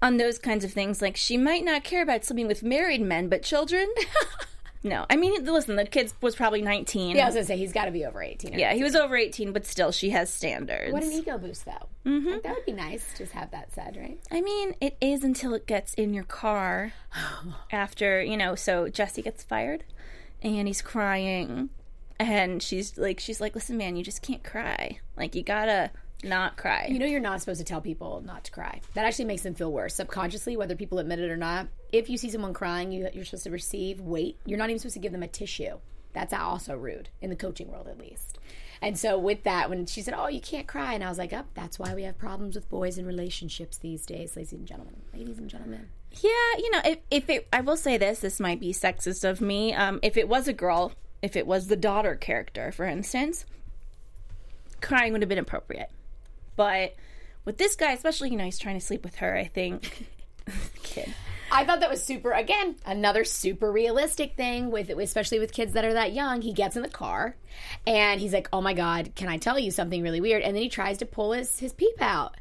on 0.00 0.18
those 0.18 0.38
kinds 0.38 0.64
of 0.64 0.72
things. 0.72 1.02
Like, 1.02 1.16
she 1.16 1.36
might 1.36 1.64
not 1.64 1.82
care 1.82 2.04
about 2.04 2.24
sleeping 2.24 2.46
with 2.46 2.62
married 2.62 3.02
men, 3.02 3.28
but 3.28 3.42
children? 3.42 3.92
no. 4.84 5.06
I 5.10 5.16
mean, 5.16 5.44
listen, 5.44 5.76
the 5.76 5.86
kid 5.86 6.12
was 6.20 6.36
probably 6.36 6.62
19. 6.62 7.16
Yeah, 7.16 7.22
I 7.22 7.26
was 7.26 7.34
gonna 7.34 7.46
say 7.46 7.56
he's 7.56 7.72
got 7.72 7.86
to 7.86 7.90
be 7.90 8.04
over 8.04 8.22
eighteen. 8.22 8.58
Yeah, 8.58 8.74
he 8.74 8.82
was 8.82 8.94
over 8.94 9.16
18, 9.16 9.52
but 9.52 9.66
still, 9.66 9.90
she 9.90 10.10
has 10.10 10.30
standards. 10.30 10.92
What 10.92 11.02
an 11.02 11.10
ego 11.12 11.38
boost, 11.38 11.64
though. 11.64 11.88
Mm-hmm. 12.06 12.28
Like, 12.28 12.42
that 12.42 12.54
would 12.54 12.66
be 12.66 12.72
nice. 12.72 13.16
Just 13.16 13.32
have 13.32 13.50
that 13.50 13.72
said, 13.72 13.96
right? 13.96 14.20
I 14.30 14.40
mean, 14.40 14.76
it 14.80 14.96
is 15.00 15.24
until 15.24 15.54
it 15.54 15.66
gets 15.66 15.94
in 15.94 16.14
your 16.14 16.24
car 16.24 16.92
after, 17.72 18.22
you 18.22 18.36
know, 18.36 18.54
so 18.54 18.88
Jesse 18.88 19.22
gets 19.22 19.42
fired 19.42 19.84
and 20.42 20.68
he's 20.68 20.82
crying 20.82 21.70
and 22.20 22.62
she's 22.62 22.96
like 22.98 23.18
she's 23.20 23.40
like, 23.40 23.54
"Listen, 23.54 23.76
man, 23.76 23.96
you 23.96 24.04
just 24.04 24.22
can't 24.22 24.44
cry. 24.44 25.00
Like 25.16 25.34
you 25.34 25.42
got 25.42 25.66
to 25.66 25.90
not 26.24 26.56
cry." 26.56 26.88
You 26.90 26.98
know, 26.98 27.06
you're 27.06 27.20
not 27.20 27.40
supposed 27.40 27.60
to 27.60 27.64
tell 27.64 27.80
people 27.80 28.22
not 28.24 28.44
to 28.44 28.50
cry. 28.50 28.80
That 28.94 29.04
actually 29.04 29.26
makes 29.26 29.42
them 29.42 29.54
feel 29.54 29.72
worse 29.72 29.94
subconsciously, 29.94 30.56
whether 30.56 30.74
people 30.74 30.98
admit 30.98 31.20
it 31.20 31.30
or 31.30 31.36
not. 31.36 31.68
If 31.92 32.10
you 32.10 32.18
see 32.18 32.30
someone 32.30 32.54
crying, 32.54 32.90
you, 32.92 33.08
you're 33.12 33.24
supposed 33.24 33.44
to 33.44 33.50
receive 33.50 34.00
wait. 34.00 34.38
You're 34.44 34.58
not 34.58 34.70
even 34.70 34.78
supposed 34.78 34.94
to 34.94 35.00
give 35.00 35.12
them 35.12 35.22
a 35.22 35.28
tissue. 35.28 35.78
That's 36.12 36.32
also 36.32 36.76
rude 36.76 37.08
in 37.20 37.30
the 37.30 37.36
coaching 37.36 37.70
world, 37.70 37.88
at 37.88 37.98
least. 37.98 38.38
And 38.80 38.98
so, 38.98 39.18
with 39.18 39.44
that, 39.44 39.70
when 39.70 39.86
she 39.86 40.02
said, 40.02 40.14
"Oh, 40.16 40.28
you 40.28 40.40
can't 40.40 40.66
cry," 40.66 40.94
and 40.94 41.02
I 41.02 41.08
was 41.08 41.18
like, 41.18 41.32
"Up, 41.32 41.46
that's 41.54 41.78
why 41.78 41.94
we 41.94 42.02
have 42.04 42.18
problems 42.18 42.54
with 42.54 42.68
boys 42.68 42.98
in 42.98 43.06
relationships 43.06 43.78
these 43.78 44.04
days, 44.04 44.36
ladies 44.36 44.52
and 44.52 44.66
gentlemen. 44.66 44.96
Ladies 45.12 45.38
and 45.38 45.48
gentlemen." 45.48 45.88
Yeah, 46.20 46.58
you 46.58 46.70
know, 46.70 46.80
if, 46.84 46.98
if 47.10 47.30
it, 47.30 47.48
I 47.52 47.60
will 47.60 47.76
say 47.76 47.96
this, 47.96 48.20
this 48.20 48.38
might 48.38 48.60
be 48.60 48.72
sexist 48.72 49.28
of 49.28 49.40
me. 49.40 49.74
Um, 49.74 50.00
if 50.02 50.16
it 50.16 50.28
was 50.28 50.46
a 50.46 50.52
girl, 50.52 50.92
if 51.22 51.34
it 51.34 51.46
was 51.46 51.66
the 51.66 51.76
daughter 51.76 52.14
character, 52.14 52.70
for 52.70 52.84
instance, 52.84 53.46
crying 54.80 55.12
would 55.12 55.22
have 55.22 55.28
been 55.28 55.38
appropriate. 55.38 55.90
But 56.56 56.94
with 57.44 57.58
this 57.58 57.76
guy, 57.76 57.92
especially, 57.92 58.30
you 58.30 58.36
know, 58.36 58.44
he's 58.44 58.58
trying 58.58 58.78
to 58.78 58.84
sleep 58.84 59.04
with 59.04 59.16
her. 59.16 59.36
I 59.36 59.44
think, 59.44 60.06
kid. 60.82 61.12
I 61.50 61.64
thought 61.64 61.80
that 61.80 61.90
was 61.90 62.02
super. 62.02 62.32
Again, 62.32 62.76
another 62.84 63.24
super 63.24 63.70
realistic 63.70 64.36
thing 64.36 64.70
with, 64.70 64.90
especially 64.90 65.38
with 65.38 65.52
kids 65.52 65.74
that 65.74 65.84
are 65.84 65.92
that 65.92 66.12
young. 66.12 66.42
He 66.42 66.52
gets 66.52 66.76
in 66.76 66.82
the 66.82 66.88
car, 66.88 67.36
and 67.86 68.20
he's 68.20 68.32
like, 68.32 68.48
"Oh 68.52 68.60
my 68.60 68.74
god, 68.74 69.12
can 69.14 69.28
I 69.28 69.36
tell 69.36 69.58
you 69.58 69.70
something 69.70 70.02
really 70.02 70.20
weird?" 70.20 70.42
And 70.42 70.56
then 70.56 70.62
he 70.62 70.68
tries 70.68 70.98
to 70.98 71.06
pull 71.06 71.32
his 71.32 71.58
his 71.58 71.72
peep 71.72 72.00
out. 72.00 72.36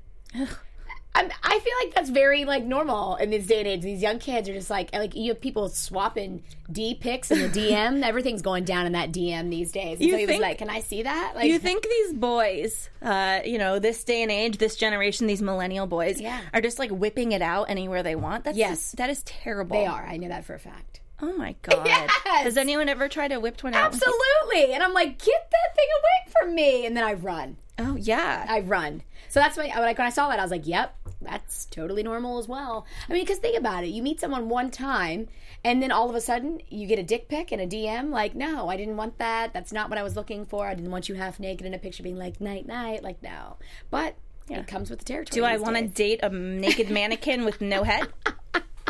I'm, 1.16 1.30
I 1.44 1.60
feel 1.60 1.74
like 1.84 1.94
that's 1.94 2.10
very 2.10 2.44
like 2.44 2.64
normal 2.64 3.18
in 3.18 3.30
this 3.30 3.46
day 3.46 3.60
and 3.60 3.68
age. 3.68 3.82
These 3.84 4.02
young 4.02 4.18
kids 4.18 4.50
are 4.50 4.54
just 4.54 4.70
like 4.72 4.92
like 4.94 5.16
you 5.16 5.32
have 5.32 5.40
people 5.40 5.70
swapping 5.70 6.44
D 6.72 6.96
pics 6.96 7.30
in 7.30 7.40
the 7.40 7.48
DM. 7.70 8.04
Everything's 8.04 8.42
going 8.42 8.64
down 8.64 8.88
in 8.88 8.94
that 8.94 9.12
DM 9.12 9.50
these 9.52 9.72
days. 9.72 10.00
And 10.00 10.08
You 10.08 10.14
so 10.14 10.18
he 10.18 10.24
was 10.26 10.30
think- 10.34 10.42
like, 10.42 10.58
"Can 10.58 10.70
I 10.72 10.80
see 10.80 11.04
that?" 11.04 11.34
Like, 11.36 11.46
You 11.46 11.60
think 11.60 11.84
these 11.84 12.14
boys, 12.14 12.90
uh, 13.04 13.42
you 13.46 13.60
know, 13.60 13.78
this 13.78 14.04
day 14.04 14.24
and 14.24 14.32
age, 14.32 14.58
this 14.58 14.76
generation, 14.76 15.28
these 15.28 15.42
millennial 15.42 15.86
boys, 15.86 16.20
Yeah. 16.20 16.42
are 16.52 16.62
just 16.62 16.80
like 16.80 16.90
whipping 16.90 17.32
it 17.32 17.44
out 17.44 17.70
anywhere 17.70 18.02
they 18.02 18.16
want? 18.16 18.44
That's 18.46 18.58
Yes. 18.58 18.94
that 18.94 19.12
is 19.12 19.22
terrible. 19.24 19.78
they 19.78 19.86
are? 19.86 20.06
I 20.06 20.18
know 20.18 20.30
that 20.30 20.46
for 20.46 20.56
a 20.56 20.60
fact. 20.60 21.02
Oh 21.22 21.32
my 21.38 21.56
god! 21.62 21.86
Yes. 21.86 22.10
Has 22.26 22.58
anyone 22.58 22.90
ever 22.90 23.08
tried 23.08 23.28
to 23.28 23.38
whip 23.40 23.62
one 23.64 23.76
out? 23.76 23.94
Absolutely. 23.94 24.74
And 24.74 24.82
I'm 24.82 24.94
like, 24.94 25.20
"Get 25.20 25.52
that 25.52 25.76
thing 25.76 25.88
away 26.00 26.32
from 26.40 26.56
me!" 26.56 26.86
And 26.88 26.98
then 26.98 27.04
I 27.04 27.14
run. 27.14 27.58
Oh 27.78 27.96
yeah. 27.98 28.46
I 28.50 28.62
run. 28.62 29.04
So 29.30 29.40
that's 29.40 29.58
why 29.58 29.68
when 29.70 30.06
I 30.06 30.10
saw 30.10 30.30
that, 30.30 30.38
I 30.40 30.42
was 30.44 30.52
like, 30.52 30.68
"Yep, 30.68 30.96
that's 31.24 31.66
totally 31.66 32.04
normal 32.04 32.38
as 32.38 32.48
well." 32.48 32.86
I 33.10 33.14
mean, 33.14 33.24
because 33.24 33.40
think 33.40 33.58
about 33.58 33.84
it: 33.84 33.88
you 33.88 34.04
meet 34.04 34.20
someone 34.20 34.50
one 34.50 34.72
time, 34.72 35.28
and 35.64 35.82
then 35.82 35.92
all 35.92 36.10
of 36.10 36.16
a 36.16 36.22
sudden 36.22 36.62
you 36.70 36.88
get 36.88 37.00
a 37.00 37.04
dick 37.04 37.28
pic 37.28 37.52
and 37.52 37.62
a 37.62 37.68
DM. 37.68 38.10
Like, 38.10 38.36
no, 38.36 38.70
I 38.70 38.78
didn't 38.78 38.98
want 38.98 39.18
that. 39.18 39.54
That's 39.54 39.72
not 39.72 39.90
what 39.90 39.98
I 39.98 40.04
was 40.04 40.16
looking 40.16 40.46
for. 40.46 40.68
I 40.68 40.76
didn't 40.76 40.92
want 40.92 41.10
you 41.10 41.16
half 41.16 41.40
naked 41.40 41.66
in 41.66 41.74
a 41.74 41.80
picture, 41.80 42.04
being 42.04 42.18
like 42.18 42.40
night 42.42 42.66
night. 42.66 43.04
Like, 43.04 43.22
no. 43.24 43.58
But 43.90 44.16
it 44.50 44.68
comes 44.68 44.90
with 44.90 45.00
the 45.00 45.06
territory. 45.06 45.40
Do 45.42 45.46
I 45.46 45.58
want 45.58 45.78
to 45.78 45.88
date 45.88 46.20
a 46.22 46.30
naked 46.30 46.90
mannequin 46.90 47.46
with 47.46 47.62
no 47.62 47.84
head? 47.84 48.08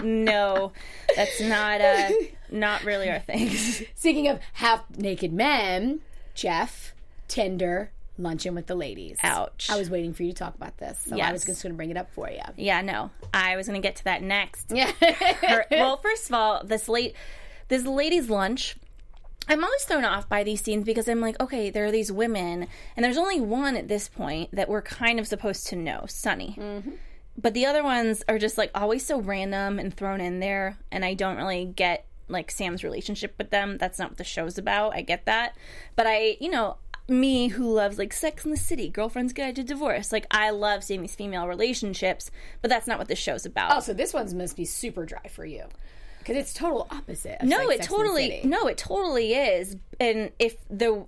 No, 0.04 0.74
that's 1.16 1.40
not 1.40 1.80
uh, 1.80 2.10
not 2.52 2.84
really 2.84 3.10
our 3.10 3.20
thing. 3.20 3.50
Speaking 3.96 4.28
of 4.28 4.40
half 4.54 4.84
naked 4.98 5.32
men, 5.32 6.02
Jeff, 6.34 6.94
Tinder, 7.30 7.92
luncheon 8.18 8.56
with 8.56 8.68
the 8.68 8.76
ladies. 8.76 9.18
Ouch. 9.24 9.68
I 9.70 9.78
was 9.78 9.90
waiting 9.90 10.14
for 10.14 10.24
you 10.24 10.32
to 10.32 10.38
talk 10.38 10.56
about 10.56 10.78
this, 10.78 11.06
so 11.08 11.20
I 11.20 11.32
was 11.32 11.46
just 11.46 11.64
going 11.64 11.74
to 11.74 11.78
bring 11.78 11.90
it 11.90 11.98
up 11.98 12.12
for 12.12 12.30
you. 12.30 12.42
Yeah, 12.58 12.82
no. 12.82 13.12
I 13.34 13.56
was 13.56 13.68
going 13.68 13.82
to 13.82 13.86
get 13.86 13.96
to 13.98 14.04
that 14.06 14.22
next. 14.22 14.72
Yeah. 14.74 14.92
Her- 15.42 15.66
well, 15.72 15.98
first 15.98 16.30
of 16.30 16.36
all, 16.36 16.64
this 16.64 16.88
late 16.88 17.16
this 17.68 17.86
ladies' 17.86 18.30
lunch. 18.30 18.76
I'm 19.48 19.64
always 19.64 19.84
thrown 19.84 20.06
off 20.06 20.30
by 20.30 20.44
these 20.44 20.62
scenes 20.62 20.86
because 20.86 21.10
I'm 21.10 21.20
like, 21.20 21.38
okay, 21.42 21.70
there 21.70 21.86
are 21.86 21.92
these 21.92 22.12
women, 22.12 22.68
and 22.96 23.04
there's 23.04 23.18
only 23.18 23.42
one 23.42 23.76
at 23.76 23.90
this 23.90 24.08
point 24.08 24.50
that 24.54 24.70
we're 24.70 24.82
kind 24.82 25.20
of 25.20 25.28
supposed 25.28 25.68
to 25.68 25.76
know, 25.76 26.06
Sunny. 26.08 26.56
Mm-hmm. 26.58 26.92
But 27.38 27.54
the 27.54 27.66
other 27.66 27.84
ones 27.84 28.24
are 28.30 28.38
just 28.38 28.58
like 28.58 28.72
always 28.74 29.06
so 29.06 29.20
random 29.20 29.80
and 29.80 29.94
thrown 29.94 30.22
in 30.22 30.40
there, 30.40 30.78
and 30.92 31.04
I 31.04 31.14
don't 31.14 31.36
really 31.38 31.66
get 31.66 32.06
like 32.30 32.52
Sam's 32.52 32.84
relationship 32.84 33.36
with 33.38 33.50
them. 33.50 33.78
That's 33.78 34.00
not 34.00 34.12
what 34.12 34.18
the 34.18 34.24
show's 34.24 34.58
about. 34.58 34.96
I 34.96 35.02
get 35.02 35.26
that, 35.26 35.58
but 35.96 36.06
I, 36.08 36.38
you 36.40 36.50
know, 36.50 36.78
me 37.08 37.50
who 37.50 37.72
loves 37.72 37.98
like 37.98 38.14
Sex 38.14 38.46
in 38.46 38.52
the 38.52 38.58
City, 38.58 38.90
Girlfriend's 38.90 39.34
Guide 39.34 39.56
to 39.58 39.64
Divorce, 39.64 40.12
like 40.12 40.26
I 40.32 40.52
love 40.52 40.84
seeing 40.84 41.02
these 41.02 41.16
female 41.16 41.48
relationships, 41.48 42.32
but 42.62 42.70
that's 42.70 42.88
not 42.88 42.98
what 42.98 43.08
this 43.08 43.20
show's 43.20 43.46
about. 43.46 43.76
Oh, 43.76 43.80
so 43.80 43.94
this 43.94 44.14
one's 44.14 44.34
must 44.34 44.56
be 44.56 44.66
super 44.66 45.06
dry 45.06 45.28
for 45.30 45.46
you 45.46 45.66
because 46.20 46.38
it's 46.38 46.54
total 46.54 46.88
opposite. 46.90 47.42
Of 47.42 47.48
No, 47.48 47.58
like 47.58 47.80
it 47.80 47.84
Sex 47.84 47.88
totally 47.88 48.42
no, 48.44 48.68
it 48.68 48.78
totally 48.78 49.34
is. 49.34 49.76
And 50.00 50.32
if 50.40 50.56
the 50.70 51.06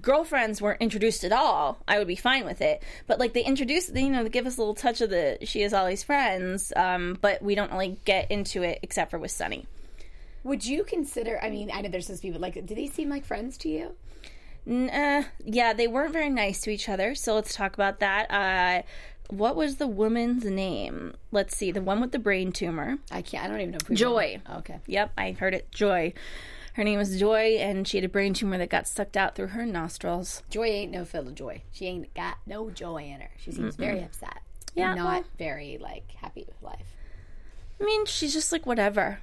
girlfriends 0.00 0.60
weren't 0.60 0.82
introduced 0.82 1.24
at 1.24 1.32
all, 1.32 1.78
I 1.88 1.98
would 1.98 2.06
be 2.06 2.16
fine 2.16 2.44
with 2.44 2.60
it. 2.60 2.82
But 3.06 3.18
like 3.18 3.32
they 3.32 3.44
introduce, 3.44 3.86
they, 3.86 4.02
you 4.02 4.10
know, 4.10 4.22
they 4.22 4.28
give 4.28 4.46
us 4.46 4.58
a 4.58 4.60
little 4.60 4.74
touch 4.74 5.00
of 5.00 5.10
the 5.10 5.38
she 5.42 5.62
is 5.62 5.72
all 5.72 5.86
these 5.86 6.02
friends, 6.02 6.72
um, 6.76 7.18
but 7.20 7.42
we 7.42 7.54
don't 7.54 7.72
really 7.72 7.98
get 8.04 8.30
into 8.30 8.62
it 8.62 8.80
except 8.82 9.10
for 9.10 9.18
with 9.18 9.30
Sunny. 9.30 9.66
Would 10.44 10.64
you 10.64 10.84
consider? 10.84 11.38
I 11.42 11.50
mean, 11.50 11.70
I 11.72 11.82
know 11.82 11.88
there's 11.88 12.08
those 12.08 12.20
people 12.20 12.40
like. 12.40 12.54
Do 12.54 12.74
they 12.74 12.86
seem 12.86 13.08
like 13.10 13.24
friends 13.24 13.58
to 13.58 13.68
you? 13.68 13.94
N- 14.70 14.88
uh, 14.90 15.24
yeah, 15.44 15.72
they 15.72 15.88
weren't 15.88 16.12
very 16.12 16.30
nice 16.30 16.60
to 16.62 16.70
each 16.70 16.88
other. 16.88 17.14
So 17.14 17.34
let's 17.34 17.54
talk 17.54 17.74
about 17.74 17.98
that. 18.00 18.30
Uh, 18.30 18.82
what 19.28 19.56
was 19.56 19.76
the 19.76 19.86
woman's 19.86 20.44
name? 20.44 21.14
Let's 21.32 21.56
see, 21.56 21.70
the 21.72 21.82
one 21.82 22.00
with 22.00 22.12
the 22.12 22.18
brain 22.18 22.52
tumor. 22.52 22.98
I 23.10 23.20
can't. 23.22 23.44
I 23.44 23.48
don't 23.48 23.60
even 23.60 23.72
know. 23.72 23.78
Who 23.86 23.94
Joy. 23.94 24.40
Okay. 24.58 24.78
Yep, 24.86 25.12
I 25.18 25.32
heard 25.32 25.54
it. 25.54 25.70
Joy. 25.72 26.12
Her 26.74 26.84
name 26.84 26.98
was 26.98 27.18
Joy, 27.18 27.56
and 27.58 27.86
she 27.86 27.96
had 27.96 28.04
a 28.04 28.08
brain 28.08 28.32
tumor 28.32 28.56
that 28.58 28.70
got 28.70 28.86
sucked 28.86 29.16
out 29.16 29.34
through 29.34 29.48
her 29.48 29.66
nostrils. 29.66 30.44
Joy 30.50 30.66
ain't 30.66 30.92
no 30.92 31.04
fill 31.04 31.26
of 31.26 31.34
joy. 31.34 31.62
She 31.72 31.86
ain't 31.86 32.14
got 32.14 32.38
no 32.46 32.70
joy 32.70 33.02
in 33.12 33.20
her. 33.20 33.30
She 33.38 33.50
seems 33.50 33.74
very 33.74 34.00
upset. 34.02 34.38
Yeah, 34.76 34.90
and 34.92 34.98
not 35.00 35.12
well- 35.12 35.24
very 35.36 35.78
like 35.80 36.12
happy 36.12 36.44
with 36.46 36.62
life. 36.62 36.86
I 37.80 37.84
mean, 37.84 38.06
she's 38.06 38.32
just 38.32 38.52
like 38.52 38.66
whatever. 38.66 39.18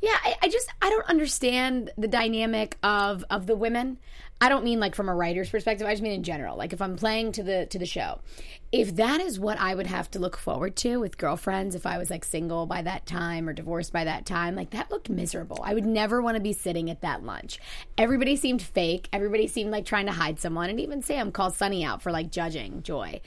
Yeah, 0.00 0.16
I, 0.24 0.36
I 0.42 0.48
just 0.48 0.68
I 0.80 0.88
don't 0.90 1.06
understand 1.08 1.90
the 1.98 2.08
dynamic 2.08 2.78
of 2.82 3.24
of 3.30 3.46
the 3.46 3.56
women. 3.56 3.98
I 4.42 4.48
don't 4.48 4.64
mean 4.64 4.80
like 4.80 4.94
from 4.94 5.10
a 5.10 5.14
writer's 5.14 5.50
perspective. 5.50 5.86
I 5.86 5.92
just 5.92 6.02
mean 6.02 6.12
in 6.12 6.22
general. 6.22 6.56
Like 6.56 6.72
if 6.72 6.80
I'm 6.80 6.96
playing 6.96 7.32
to 7.32 7.42
the 7.42 7.66
to 7.66 7.78
the 7.78 7.84
show, 7.84 8.20
if 8.72 8.96
that 8.96 9.20
is 9.20 9.38
what 9.38 9.60
I 9.60 9.74
would 9.74 9.86
have 9.86 10.10
to 10.12 10.18
look 10.18 10.38
forward 10.38 10.76
to 10.76 10.98
with 10.98 11.18
girlfriends, 11.18 11.74
if 11.74 11.84
I 11.84 11.98
was 11.98 12.08
like 12.08 12.24
single 12.24 12.64
by 12.64 12.80
that 12.80 13.04
time 13.04 13.46
or 13.48 13.52
divorced 13.52 13.92
by 13.92 14.04
that 14.04 14.24
time, 14.24 14.56
like 14.56 14.70
that 14.70 14.90
looked 14.90 15.10
miserable. 15.10 15.60
I 15.62 15.74
would 15.74 15.84
never 15.84 16.22
want 16.22 16.36
to 16.36 16.42
be 16.42 16.54
sitting 16.54 16.88
at 16.88 17.02
that 17.02 17.22
lunch. 17.22 17.60
Everybody 17.98 18.36
seemed 18.36 18.62
fake. 18.62 19.10
Everybody 19.12 19.46
seemed 19.46 19.70
like 19.70 19.84
trying 19.84 20.06
to 20.06 20.12
hide 20.12 20.40
someone, 20.40 20.70
and 20.70 20.80
even 20.80 21.02
Sam 21.02 21.32
called 21.32 21.54
Sunny 21.54 21.84
out 21.84 22.00
for 22.00 22.10
like 22.10 22.30
judging 22.30 22.82
Joy. 22.82 23.20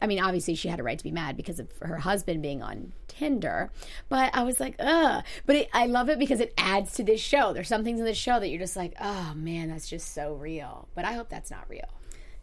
I 0.00 0.06
mean, 0.06 0.20
obviously 0.20 0.54
she 0.54 0.68
had 0.68 0.80
a 0.80 0.82
right 0.82 0.98
to 0.98 1.04
be 1.04 1.10
mad 1.10 1.36
because 1.36 1.60
of 1.60 1.68
her 1.82 1.98
husband 1.98 2.42
being 2.42 2.62
on 2.62 2.92
Tinder, 3.08 3.70
but 4.08 4.34
I 4.34 4.42
was 4.42 4.60
like, 4.60 4.76
ugh. 4.78 5.24
But 5.46 5.56
it, 5.56 5.68
I 5.72 5.86
love 5.86 6.08
it 6.08 6.18
because 6.18 6.40
it 6.40 6.54
adds 6.56 6.94
to 6.94 7.04
this 7.04 7.20
show. 7.20 7.52
There's 7.52 7.68
some 7.68 7.84
things 7.84 8.00
in 8.00 8.06
this 8.06 8.16
show 8.16 8.40
that 8.40 8.48
you're 8.48 8.58
just 8.58 8.76
like, 8.76 8.94
oh 9.00 9.32
man, 9.34 9.68
that's 9.68 9.88
just 9.88 10.14
so 10.14 10.34
real. 10.34 10.88
But 10.94 11.04
I 11.04 11.12
hope 11.12 11.28
that's 11.28 11.50
not 11.50 11.68
real. 11.68 11.88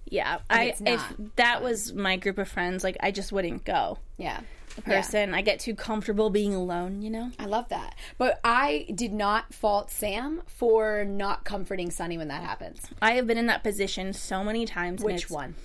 Yeah, 0.06 0.40
I 0.50 0.66
it's 0.66 0.82
if 0.86 1.02
that 1.36 1.62
was 1.62 1.94
my 1.94 2.16
group 2.16 2.38
of 2.38 2.48
friends, 2.48 2.84
like 2.84 2.98
I 3.02 3.12
just 3.12 3.32
wouldn't 3.32 3.66
go. 3.66 3.98
Yeah. 4.18 4.42
Person, 4.86 5.34
I 5.34 5.42
get 5.42 5.60
too 5.60 5.74
comfortable 5.74 6.30
being 6.30 6.54
alone, 6.54 7.02
you 7.02 7.10
know. 7.10 7.32
I 7.40 7.46
love 7.46 7.70
that. 7.70 7.96
But 8.20 8.40
I 8.44 8.86
did 8.94 9.12
not 9.12 9.52
fault 9.52 9.90
Sam 9.90 10.44
for 10.46 11.04
not 11.04 11.46
comforting 11.46 11.90
Sunny 11.90 12.16
when 12.16 12.28
that 12.28 12.44
happens. 12.44 12.86
I 13.02 13.14
have 13.14 13.26
been 13.26 13.40
in 13.40 13.48
that 13.48 13.64
position 13.64 14.14
so 14.14 14.44
many 14.44 14.68
times. 14.68 15.04
Which 15.04 15.32
one? 15.32 15.56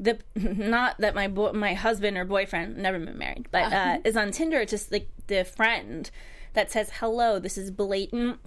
The 0.00 0.18
not 0.34 0.98
that 0.98 1.14
my 1.14 1.28
bo- 1.28 1.52
my 1.52 1.74
husband 1.74 2.16
or 2.16 2.24
boyfriend 2.24 2.78
never 2.78 2.98
been 2.98 3.18
married, 3.18 3.48
but 3.50 3.72
uh, 3.72 3.98
is 4.04 4.16
on 4.16 4.32
Tinder. 4.32 4.60
It's 4.60 4.70
just 4.70 4.90
like 4.90 5.08
the 5.26 5.44
friend 5.44 6.10
that 6.54 6.70
says 6.70 6.90
hello. 7.00 7.38
This 7.38 7.58
is 7.58 7.70
blatant 7.70 8.40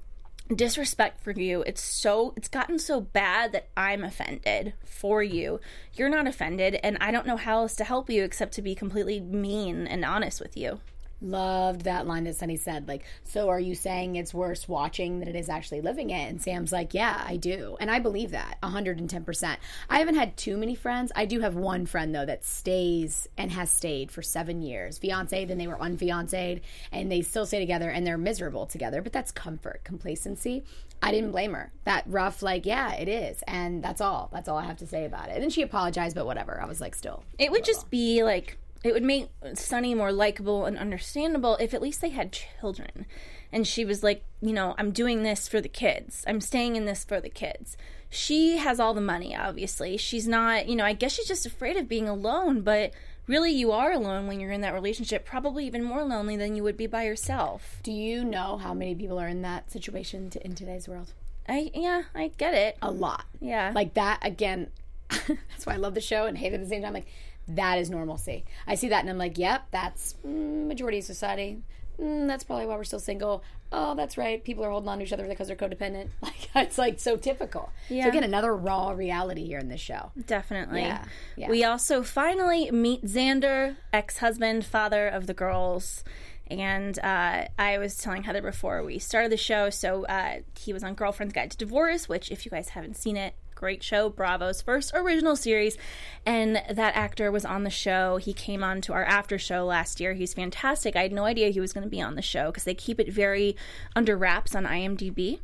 disrespect 0.53 1.21
for 1.21 1.31
you. 1.31 1.61
It's 1.67 1.81
so 1.81 2.33
it's 2.35 2.47
gotten 2.47 2.79
so 2.79 2.99
bad 2.99 3.51
that 3.51 3.69
I'm 3.77 4.03
offended 4.03 4.73
for 4.83 5.23
you. 5.23 5.59
You're 5.93 6.09
not 6.09 6.27
offended, 6.27 6.79
and 6.83 6.97
I 6.99 7.11
don't 7.11 7.27
know 7.27 7.37
how 7.37 7.59
else 7.59 7.75
to 7.75 7.83
help 7.83 8.09
you 8.09 8.23
except 8.23 8.53
to 8.53 8.61
be 8.61 8.75
completely 8.75 9.19
mean 9.19 9.87
and 9.87 10.03
honest 10.03 10.41
with 10.41 10.57
you. 10.57 10.79
Loved 11.23 11.85
that 11.85 12.05
line 12.05 12.25
that 12.25 12.35
Sunny 12.35 12.57
said, 12.57 12.87
like, 12.87 13.05
so 13.23 13.47
are 13.47 13.59
you 13.59 13.75
saying 13.75 14.17
it's 14.17 14.33
worse 14.33 14.67
watching 14.67 15.19
than 15.19 15.29
it 15.29 15.37
is 15.37 15.47
actually 15.47 15.79
living 15.79 16.09
it? 16.09 16.29
And 16.29 16.41
Sam's 16.41 16.73
like, 16.73 16.93
yeah, 16.93 17.23
I 17.25 17.37
do. 17.37 17.77
And 17.79 17.89
I 17.89 17.99
believe 17.99 18.31
that 18.31 18.57
110%. 18.61 19.55
I 19.89 19.99
haven't 19.99 20.15
had 20.15 20.35
too 20.35 20.57
many 20.57 20.75
friends. 20.75 21.13
I 21.15 21.25
do 21.25 21.39
have 21.39 21.55
one 21.55 21.85
friend, 21.85 22.13
though, 22.13 22.25
that 22.25 22.43
stays 22.43 23.29
and 23.37 23.51
has 23.51 23.71
stayed 23.71 24.11
for 24.11 24.21
seven 24.21 24.61
years. 24.61 24.97
Fiance, 24.97 25.45
then 25.45 25.57
they 25.57 25.67
were 25.67 25.77
unfianced, 25.79 26.33
and 26.33 27.11
they 27.11 27.21
still 27.21 27.45
stay 27.45 27.59
together 27.59 27.89
and 27.89 28.05
they're 28.05 28.17
miserable 28.17 28.65
together. 28.65 29.01
But 29.01 29.13
that's 29.13 29.31
comfort, 29.31 29.85
complacency. 29.85 30.65
I 31.01 31.11
didn't 31.11 31.31
blame 31.31 31.53
her. 31.53 31.71
That 31.85 32.03
rough, 32.07 32.41
like, 32.41 32.65
yeah, 32.65 32.93
it 32.93 33.07
is. 33.07 33.43
And 33.47 33.83
that's 33.83 34.01
all. 34.01 34.29
That's 34.33 34.49
all 34.49 34.57
I 34.57 34.65
have 34.65 34.77
to 34.77 34.87
say 34.87 35.05
about 35.05 35.29
it. 35.29 35.35
And 35.35 35.43
then 35.43 35.49
she 35.49 35.61
apologized, 35.61 36.15
but 36.15 36.25
whatever. 36.25 36.61
I 36.61 36.65
was 36.65 36.81
like, 36.81 36.95
still. 36.95 37.23
It 37.37 37.51
would 37.51 37.63
just 37.63 37.89
be 37.89 38.23
like 38.23 38.57
it 38.83 38.93
would 38.93 39.03
make 39.03 39.29
Sunny 39.55 39.95
more 39.95 40.11
likable 40.11 40.65
and 40.65 40.77
understandable 40.77 41.55
if 41.57 41.73
at 41.73 41.81
least 41.81 42.01
they 42.01 42.09
had 42.09 42.33
children. 42.33 43.05
And 43.51 43.67
she 43.67 43.85
was 43.85 44.03
like, 44.03 44.23
you 44.41 44.51
know, 44.51 44.75
I'm 44.77 44.91
doing 44.91 45.23
this 45.23 45.47
for 45.47 45.61
the 45.61 45.69
kids. 45.69 46.23
I'm 46.27 46.41
staying 46.41 46.75
in 46.75 46.85
this 46.85 47.05
for 47.05 47.21
the 47.21 47.29
kids. 47.29 47.77
She 48.09 48.57
has 48.57 48.79
all 48.79 48.93
the 48.93 49.01
money, 49.01 49.35
obviously. 49.35 49.95
She's 49.97 50.27
not, 50.27 50.67
you 50.67 50.75
know, 50.75 50.85
I 50.85 50.93
guess 50.93 51.13
she's 51.13 51.27
just 51.27 51.45
afraid 51.45 51.77
of 51.77 51.87
being 51.87 52.09
alone, 52.09 52.61
but 52.61 52.93
really 53.27 53.51
you 53.51 53.71
are 53.71 53.91
alone 53.91 54.27
when 54.27 54.39
you're 54.39 54.51
in 54.51 54.61
that 54.61 54.73
relationship, 54.73 55.25
probably 55.25 55.65
even 55.65 55.83
more 55.83 56.03
lonely 56.03 56.35
than 56.35 56.55
you 56.55 56.63
would 56.63 56.77
be 56.77 56.87
by 56.87 57.03
yourself. 57.03 57.79
Do 57.83 57.91
you 57.91 58.23
know 58.23 58.57
how 58.57 58.73
many 58.73 58.95
people 58.95 59.19
are 59.19 59.27
in 59.27 59.43
that 59.43 59.71
situation 59.71 60.29
to, 60.31 60.43
in 60.45 60.55
today's 60.55 60.87
world? 60.87 61.13
I 61.47 61.71
yeah, 61.73 62.03
I 62.15 62.31
get 62.37 62.53
it. 62.53 62.77
a 62.81 62.91
lot. 62.91 63.25
Yeah. 63.39 63.71
Like 63.73 63.95
that 63.95 64.19
again. 64.21 64.69
that's 65.09 65.65
why 65.65 65.73
I 65.73 65.77
love 65.77 65.93
the 65.93 66.01
show 66.01 66.25
and 66.25 66.37
hate 66.37 66.53
it 66.53 66.55
at 66.55 66.61
the 66.61 66.69
same 66.69 66.81
time. 66.81 66.93
Like 66.93 67.07
that 67.47 67.77
is 67.79 67.89
normalcy. 67.89 68.45
I 68.67 68.75
see 68.75 68.89
that 68.89 69.01
and 69.01 69.09
I'm 69.09 69.17
like, 69.17 69.37
yep, 69.37 69.67
that's 69.71 70.15
majority 70.23 70.99
of 70.99 71.03
society. 71.05 71.61
Mm, 71.99 72.27
that's 72.27 72.43
probably 72.43 72.65
why 72.65 72.75
we're 72.75 72.83
still 72.83 72.99
single. 72.99 73.43
Oh, 73.71 73.95
that's 73.95 74.17
right. 74.17 74.43
People 74.43 74.63
are 74.65 74.69
holding 74.69 74.89
on 74.89 74.99
to 74.99 75.03
each 75.03 75.13
other 75.13 75.27
because 75.27 75.47
they're 75.47 75.55
codependent. 75.55 76.09
Like 76.21 76.49
it's 76.67 76.77
like 76.77 76.99
so 76.99 77.17
typical. 77.17 77.71
Yeah. 77.89 78.03
So 78.03 78.09
again, 78.09 78.23
another 78.23 78.55
raw 78.55 78.91
reality 78.91 79.45
here 79.45 79.59
in 79.59 79.69
this 79.69 79.81
show. 79.81 80.11
Definitely. 80.27 80.81
Yeah, 80.81 81.05
yeah. 81.35 81.49
We 81.49 81.63
also 81.63 82.03
finally 82.03 82.69
meet 82.71 83.03
Xander, 83.03 83.77
ex 83.91 84.19
husband, 84.19 84.65
father 84.65 85.07
of 85.07 85.27
the 85.27 85.33
girls. 85.33 86.03
And 86.47 86.99
uh, 86.99 87.47
I 87.57 87.77
was 87.79 87.97
telling 87.97 88.23
Heather 88.23 88.41
before 88.41 88.83
we 88.83 88.99
started 88.99 89.31
the 89.31 89.37
show, 89.37 89.69
so 89.69 90.05
uh, 90.05 90.39
he 90.59 90.73
was 90.73 90.83
on 90.83 90.93
Girlfriend's 90.93 91.33
Guide 91.33 91.51
to 91.51 91.57
Divorce, 91.57 92.07
which, 92.07 92.29
if 92.29 92.45
you 92.45 92.51
guys 92.51 92.69
haven't 92.69 92.97
seen 92.97 93.17
it, 93.17 93.33
great 93.55 93.83
show, 93.83 94.09
Bravo's 94.09 94.61
first 94.61 94.91
original 94.93 95.35
series. 95.35 95.77
And 96.25 96.61
that 96.69 96.95
actor 96.95 97.31
was 97.31 97.45
on 97.45 97.63
the 97.63 97.69
show. 97.69 98.17
He 98.17 98.33
came 98.33 98.63
on 98.63 98.81
to 98.81 98.93
our 98.93 99.03
after 99.03 99.37
show 99.37 99.65
last 99.65 99.99
year. 99.99 100.13
He's 100.13 100.33
fantastic. 100.33 100.95
I 100.95 101.03
had 101.03 101.11
no 101.11 101.25
idea 101.25 101.49
he 101.49 101.59
was 101.59 101.73
going 101.73 101.83
to 101.83 101.89
be 101.89 102.01
on 102.01 102.15
the 102.15 102.21
show 102.21 102.47
because 102.47 102.63
they 102.63 102.73
keep 102.73 102.99
it 102.99 103.11
very 103.11 103.55
under 103.95 104.17
wraps 104.17 104.55
on 104.55 104.65
IMDb. 104.65 105.39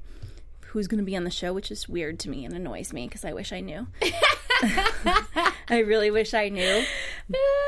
Who's 0.68 0.88
going 0.88 1.00
to 1.00 1.06
be 1.06 1.16
on 1.16 1.24
the 1.24 1.32
show, 1.32 1.52
which 1.52 1.72
is 1.72 1.90
weird 1.90 2.20
to 2.20 2.30
me 2.30 2.46
and 2.46 2.54
annoys 2.54 2.94
me 2.94 3.08
because 3.08 3.26
I 3.26 3.34
wish 3.34 3.52
I 3.52 3.60
knew. 3.60 3.88
I 5.68 5.80
really 5.86 6.12
wish 6.12 6.36
I 6.36 6.50
knew. 6.50 6.84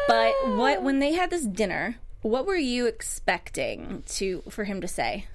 But 0.07 0.33
what 0.55 0.83
when 0.83 0.99
they 0.99 1.13
had 1.13 1.31
this 1.31 1.45
dinner, 1.45 1.95
what 2.21 2.45
were 2.45 2.55
you 2.55 2.85
expecting 2.85 4.03
to 4.07 4.43
for 4.49 4.65
him 4.65 4.81
to 4.81 4.87
say? 4.87 5.25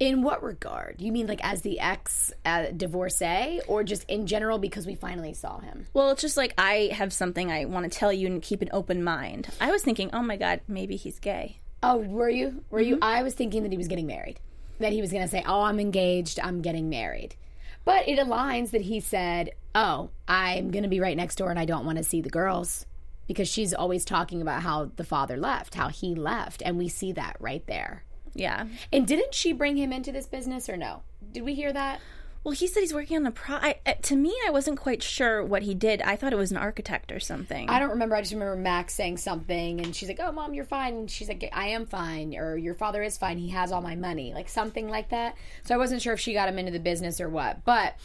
In 0.00 0.22
what 0.22 0.42
regard? 0.42 0.96
You 0.98 1.12
mean 1.12 1.26
like 1.26 1.44
as 1.44 1.60
the 1.60 1.78
ex 1.78 2.32
uh, 2.46 2.68
divorcee, 2.74 3.60
or 3.68 3.84
just 3.84 4.08
in 4.08 4.26
general 4.26 4.56
because 4.56 4.86
we 4.86 4.94
finally 4.94 5.34
saw 5.34 5.58
him? 5.60 5.88
Well, 5.92 6.10
it's 6.10 6.22
just 6.22 6.38
like 6.38 6.54
I 6.56 6.88
have 6.94 7.12
something 7.12 7.52
I 7.52 7.66
want 7.66 7.84
to 7.84 7.98
tell 7.98 8.10
you 8.10 8.26
and 8.26 8.40
keep 8.40 8.62
an 8.62 8.70
open 8.72 9.04
mind. 9.04 9.48
I 9.60 9.70
was 9.70 9.82
thinking, 9.82 10.08
oh 10.14 10.22
my 10.22 10.38
god, 10.38 10.62
maybe 10.66 10.96
he's 10.96 11.18
gay. 11.18 11.58
Oh, 11.82 11.98
were 11.98 12.30
you? 12.30 12.64
Were 12.70 12.80
you? 12.80 12.98
I 13.02 13.22
was 13.22 13.34
thinking 13.34 13.62
that 13.62 13.72
he 13.72 13.76
was 13.76 13.88
getting 13.88 14.06
married. 14.06 14.40
That 14.78 14.94
he 14.94 15.02
was 15.02 15.12
going 15.12 15.22
to 15.22 15.28
say, 15.28 15.44
"Oh, 15.46 15.60
I'm 15.62 15.78
engaged. 15.78 16.40
I'm 16.40 16.62
getting 16.62 16.88
married." 16.88 17.36
But 17.84 18.08
it 18.08 18.18
aligns 18.18 18.70
that 18.70 18.80
he 18.80 19.00
said, 19.00 19.50
"Oh, 19.74 20.08
I'm 20.26 20.70
going 20.70 20.82
to 20.84 20.88
be 20.88 21.00
right 21.00 21.16
next 21.16 21.36
door, 21.36 21.50
and 21.50 21.58
I 21.58 21.66
don't 21.66 21.84
want 21.84 21.98
to 21.98 22.04
see 22.04 22.22
the 22.22 22.30
girls." 22.30 22.86
Because 23.26 23.48
she's 23.48 23.74
always 23.74 24.06
talking 24.06 24.40
about 24.40 24.62
how 24.62 24.90
the 24.96 25.04
father 25.04 25.36
left, 25.36 25.74
how 25.74 25.88
he 25.88 26.14
left, 26.14 26.62
and 26.64 26.78
we 26.78 26.88
see 26.88 27.12
that 27.12 27.36
right 27.38 27.64
there. 27.66 28.04
Yeah. 28.34 28.66
And 28.92 29.06
didn't 29.06 29.34
she 29.34 29.52
bring 29.52 29.76
him 29.76 29.92
into 29.92 30.12
this 30.12 30.26
business 30.26 30.68
or 30.68 30.76
no? 30.76 31.02
Did 31.32 31.44
we 31.44 31.54
hear 31.54 31.72
that? 31.72 32.00
Well, 32.42 32.52
he 32.52 32.66
said 32.66 32.80
he's 32.80 32.94
working 32.94 33.18
on 33.18 33.26
a 33.26 33.30
pro. 33.30 33.56
I, 33.56 33.80
uh, 33.84 33.94
to 34.00 34.16
me, 34.16 34.34
I 34.46 34.50
wasn't 34.50 34.78
quite 34.78 35.02
sure 35.02 35.44
what 35.44 35.62
he 35.62 35.74
did. 35.74 36.00
I 36.00 36.16
thought 36.16 36.32
it 36.32 36.36
was 36.36 36.50
an 36.50 36.56
architect 36.56 37.12
or 37.12 37.20
something. 37.20 37.68
I 37.68 37.78
don't 37.78 37.90
remember. 37.90 38.16
I 38.16 38.22
just 38.22 38.32
remember 38.32 38.56
Max 38.56 38.94
saying 38.94 39.18
something, 39.18 39.78
and 39.78 39.94
she's 39.94 40.08
like, 40.08 40.20
"Oh, 40.22 40.32
mom, 40.32 40.54
you're 40.54 40.64
fine." 40.64 40.94
And 40.94 41.10
she's 41.10 41.28
like, 41.28 41.46
"I 41.52 41.68
am 41.68 41.84
fine," 41.84 42.34
or 42.34 42.56
"Your 42.56 42.74
father 42.74 43.02
is 43.02 43.18
fine. 43.18 43.36
He 43.36 43.50
has 43.50 43.72
all 43.72 43.82
my 43.82 43.94
money," 43.94 44.32
like 44.32 44.48
something 44.48 44.88
like 44.88 45.10
that. 45.10 45.34
So 45.64 45.74
I 45.74 45.78
wasn't 45.78 46.00
sure 46.00 46.14
if 46.14 46.20
she 46.20 46.32
got 46.32 46.48
him 46.48 46.58
into 46.58 46.72
the 46.72 46.80
business 46.80 47.20
or 47.20 47.28
what, 47.28 47.62
but 47.66 47.96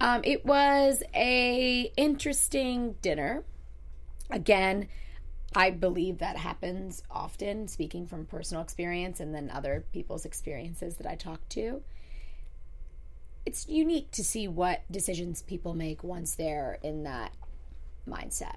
um, 0.00 0.22
it 0.24 0.46
was 0.46 1.02
a 1.14 1.92
interesting 1.98 2.94
dinner. 3.02 3.44
Again, 4.30 4.88
I 5.54 5.70
believe 5.70 6.18
that 6.18 6.36
happens 6.36 7.02
often, 7.10 7.68
speaking 7.68 8.06
from 8.06 8.24
personal 8.26 8.62
experience 8.62 9.20
and 9.20 9.34
then 9.34 9.50
other 9.50 9.84
people's 9.92 10.24
experiences 10.24 10.96
that 10.96 11.06
I 11.06 11.14
talk 11.14 11.46
to. 11.50 11.82
It's 13.44 13.68
unique 13.68 14.10
to 14.12 14.24
see 14.24 14.48
what 14.48 14.82
decisions 14.90 15.42
people 15.42 15.74
make 15.74 16.02
once 16.02 16.34
they're 16.34 16.78
in 16.82 17.02
that 17.02 17.32
mindset. 18.08 18.56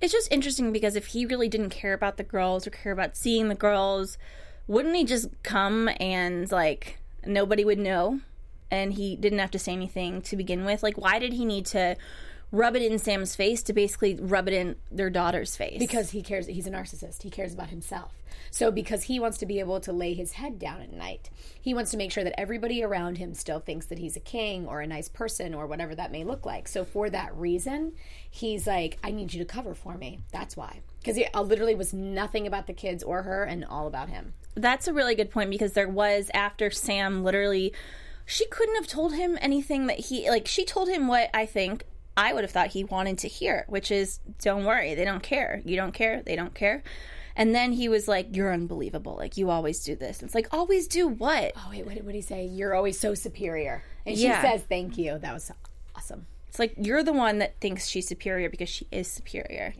It's 0.00 0.12
just 0.12 0.32
interesting 0.32 0.72
because 0.72 0.96
if 0.96 1.08
he 1.08 1.26
really 1.26 1.48
didn't 1.48 1.70
care 1.70 1.92
about 1.92 2.16
the 2.16 2.24
girls 2.24 2.66
or 2.66 2.70
care 2.70 2.92
about 2.92 3.16
seeing 3.16 3.48
the 3.48 3.54
girls, 3.54 4.18
wouldn't 4.66 4.96
he 4.96 5.04
just 5.04 5.28
come 5.42 5.88
and 6.00 6.50
like 6.50 6.98
nobody 7.24 7.64
would 7.64 7.78
know 7.78 8.20
and 8.70 8.94
he 8.94 9.14
didn't 9.14 9.38
have 9.38 9.50
to 9.52 9.58
say 9.58 9.72
anything 9.72 10.20
to 10.22 10.36
begin 10.36 10.64
with? 10.64 10.82
Like 10.82 10.98
why 10.98 11.20
did 11.20 11.34
he 11.34 11.44
need 11.44 11.66
to 11.66 11.96
rub 12.52 12.76
it 12.76 12.82
in 12.82 12.98
Sam's 12.98 13.34
face 13.34 13.62
to 13.64 13.72
basically 13.72 14.14
rub 14.14 14.46
it 14.46 14.54
in 14.54 14.76
their 14.90 15.10
daughter's 15.10 15.56
face? 15.56 15.78
because 15.78 16.10
he 16.10 16.22
cares 16.22 16.46
he's 16.46 16.66
a 16.66 16.70
narcissist. 16.70 17.22
He 17.22 17.30
cares 17.30 17.54
about 17.54 17.70
himself. 17.70 18.12
So 18.50 18.70
because 18.70 19.04
he 19.04 19.18
wants 19.18 19.38
to 19.38 19.46
be 19.46 19.60
able 19.60 19.80
to 19.80 19.92
lay 19.92 20.14
his 20.14 20.32
head 20.32 20.58
down 20.58 20.80
at 20.80 20.92
night 20.92 21.30
he 21.60 21.74
wants 21.74 21.90
to 21.92 21.96
make 21.96 22.10
sure 22.10 22.24
that 22.24 22.38
everybody 22.38 22.82
around 22.82 23.18
him 23.18 23.34
still 23.34 23.60
thinks 23.60 23.86
that 23.86 23.98
he's 23.98 24.16
a 24.16 24.20
king 24.20 24.66
or 24.66 24.80
a 24.80 24.86
nice 24.86 25.08
person 25.08 25.54
or 25.54 25.66
whatever 25.66 25.94
that 25.94 26.12
may 26.12 26.24
look 26.24 26.44
like. 26.44 26.68
So 26.68 26.84
for 26.84 27.08
that 27.10 27.34
reason 27.36 27.92
he's 28.30 28.66
like 28.66 28.98
i 29.02 29.10
need 29.10 29.32
you 29.32 29.38
to 29.38 29.44
cover 29.44 29.74
for 29.74 29.96
me. 29.96 30.20
That's 30.32 30.56
why. 30.56 30.80
Because 31.00 31.16
it 31.16 31.30
uh, 31.34 31.42
literally 31.42 31.74
was 31.74 31.92
nothing 31.92 32.46
about 32.46 32.66
the 32.66 32.72
kids 32.72 33.02
or 33.02 33.22
her 33.22 33.44
and 33.44 33.64
all 33.64 33.86
about 33.86 34.08
him. 34.08 34.34
That's 34.54 34.86
a 34.86 34.92
really 34.92 35.14
good 35.14 35.30
point 35.30 35.50
because 35.50 35.72
there 35.72 35.88
was 35.88 36.30
after 36.34 36.70
Sam 36.70 37.24
literally 37.24 37.72
she 38.26 38.46
couldn't 38.46 38.76
have 38.76 38.86
told 38.86 39.14
him 39.14 39.38
anything 39.40 39.86
that 39.86 39.98
he 39.98 40.28
like 40.28 40.46
she 40.46 40.64
told 40.64 40.88
him 40.88 41.08
what 41.08 41.30
I 41.32 41.46
think 41.46 41.84
I 42.16 42.32
would 42.32 42.44
have 42.44 42.50
thought 42.50 42.68
he 42.68 42.84
wanted 42.84 43.18
to 43.18 43.28
hear, 43.28 43.64
which 43.68 43.90
is 43.90 44.20
don't 44.40 44.64
worry, 44.64 44.94
they 44.94 45.04
don't 45.04 45.22
care. 45.22 45.62
You 45.64 45.76
don't 45.76 45.92
care, 45.92 46.22
they 46.24 46.36
don't 46.36 46.54
care. 46.54 46.82
And 47.34 47.54
then 47.54 47.72
he 47.72 47.88
was 47.88 48.06
like, 48.08 48.36
You're 48.36 48.52
unbelievable. 48.52 49.16
Like 49.16 49.36
you 49.38 49.48
always 49.50 49.82
do 49.82 49.96
this. 49.96 50.22
It's 50.22 50.34
like 50.34 50.48
always 50.52 50.86
do 50.88 51.08
what? 51.08 51.52
oh 51.56 51.68
wait 51.70 51.86
what 51.86 51.94
did, 51.94 52.04
what 52.04 52.12
did 52.12 52.18
he 52.18 52.22
say 52.22 52.44
you're 52.44 52.74
always 52.74 52.98
so 53.00 53.14
superior 53.14 53.82
and 54.04 54.16
she 54.18 54.24
Yeah. 54.24 54.42
says 54.42 54.62
thank 54.68 54.98
you 54.98 55.18
that 55.18 55.32
was 55.32 55.50
awesome 55.96 56.26
It's 56.48 56.58
like 56.58 56.74
you're 56.76 57.02
the 57.02 57.12
one 57.14 57.38
that 57.38 57.58
thinks 57.60 57.88
she's 57.88 58.06
superior 58.06 58.50
because 58.50 58.68
she 58.68 58.86
is 58.92 59.08
superior. 59.08 59.72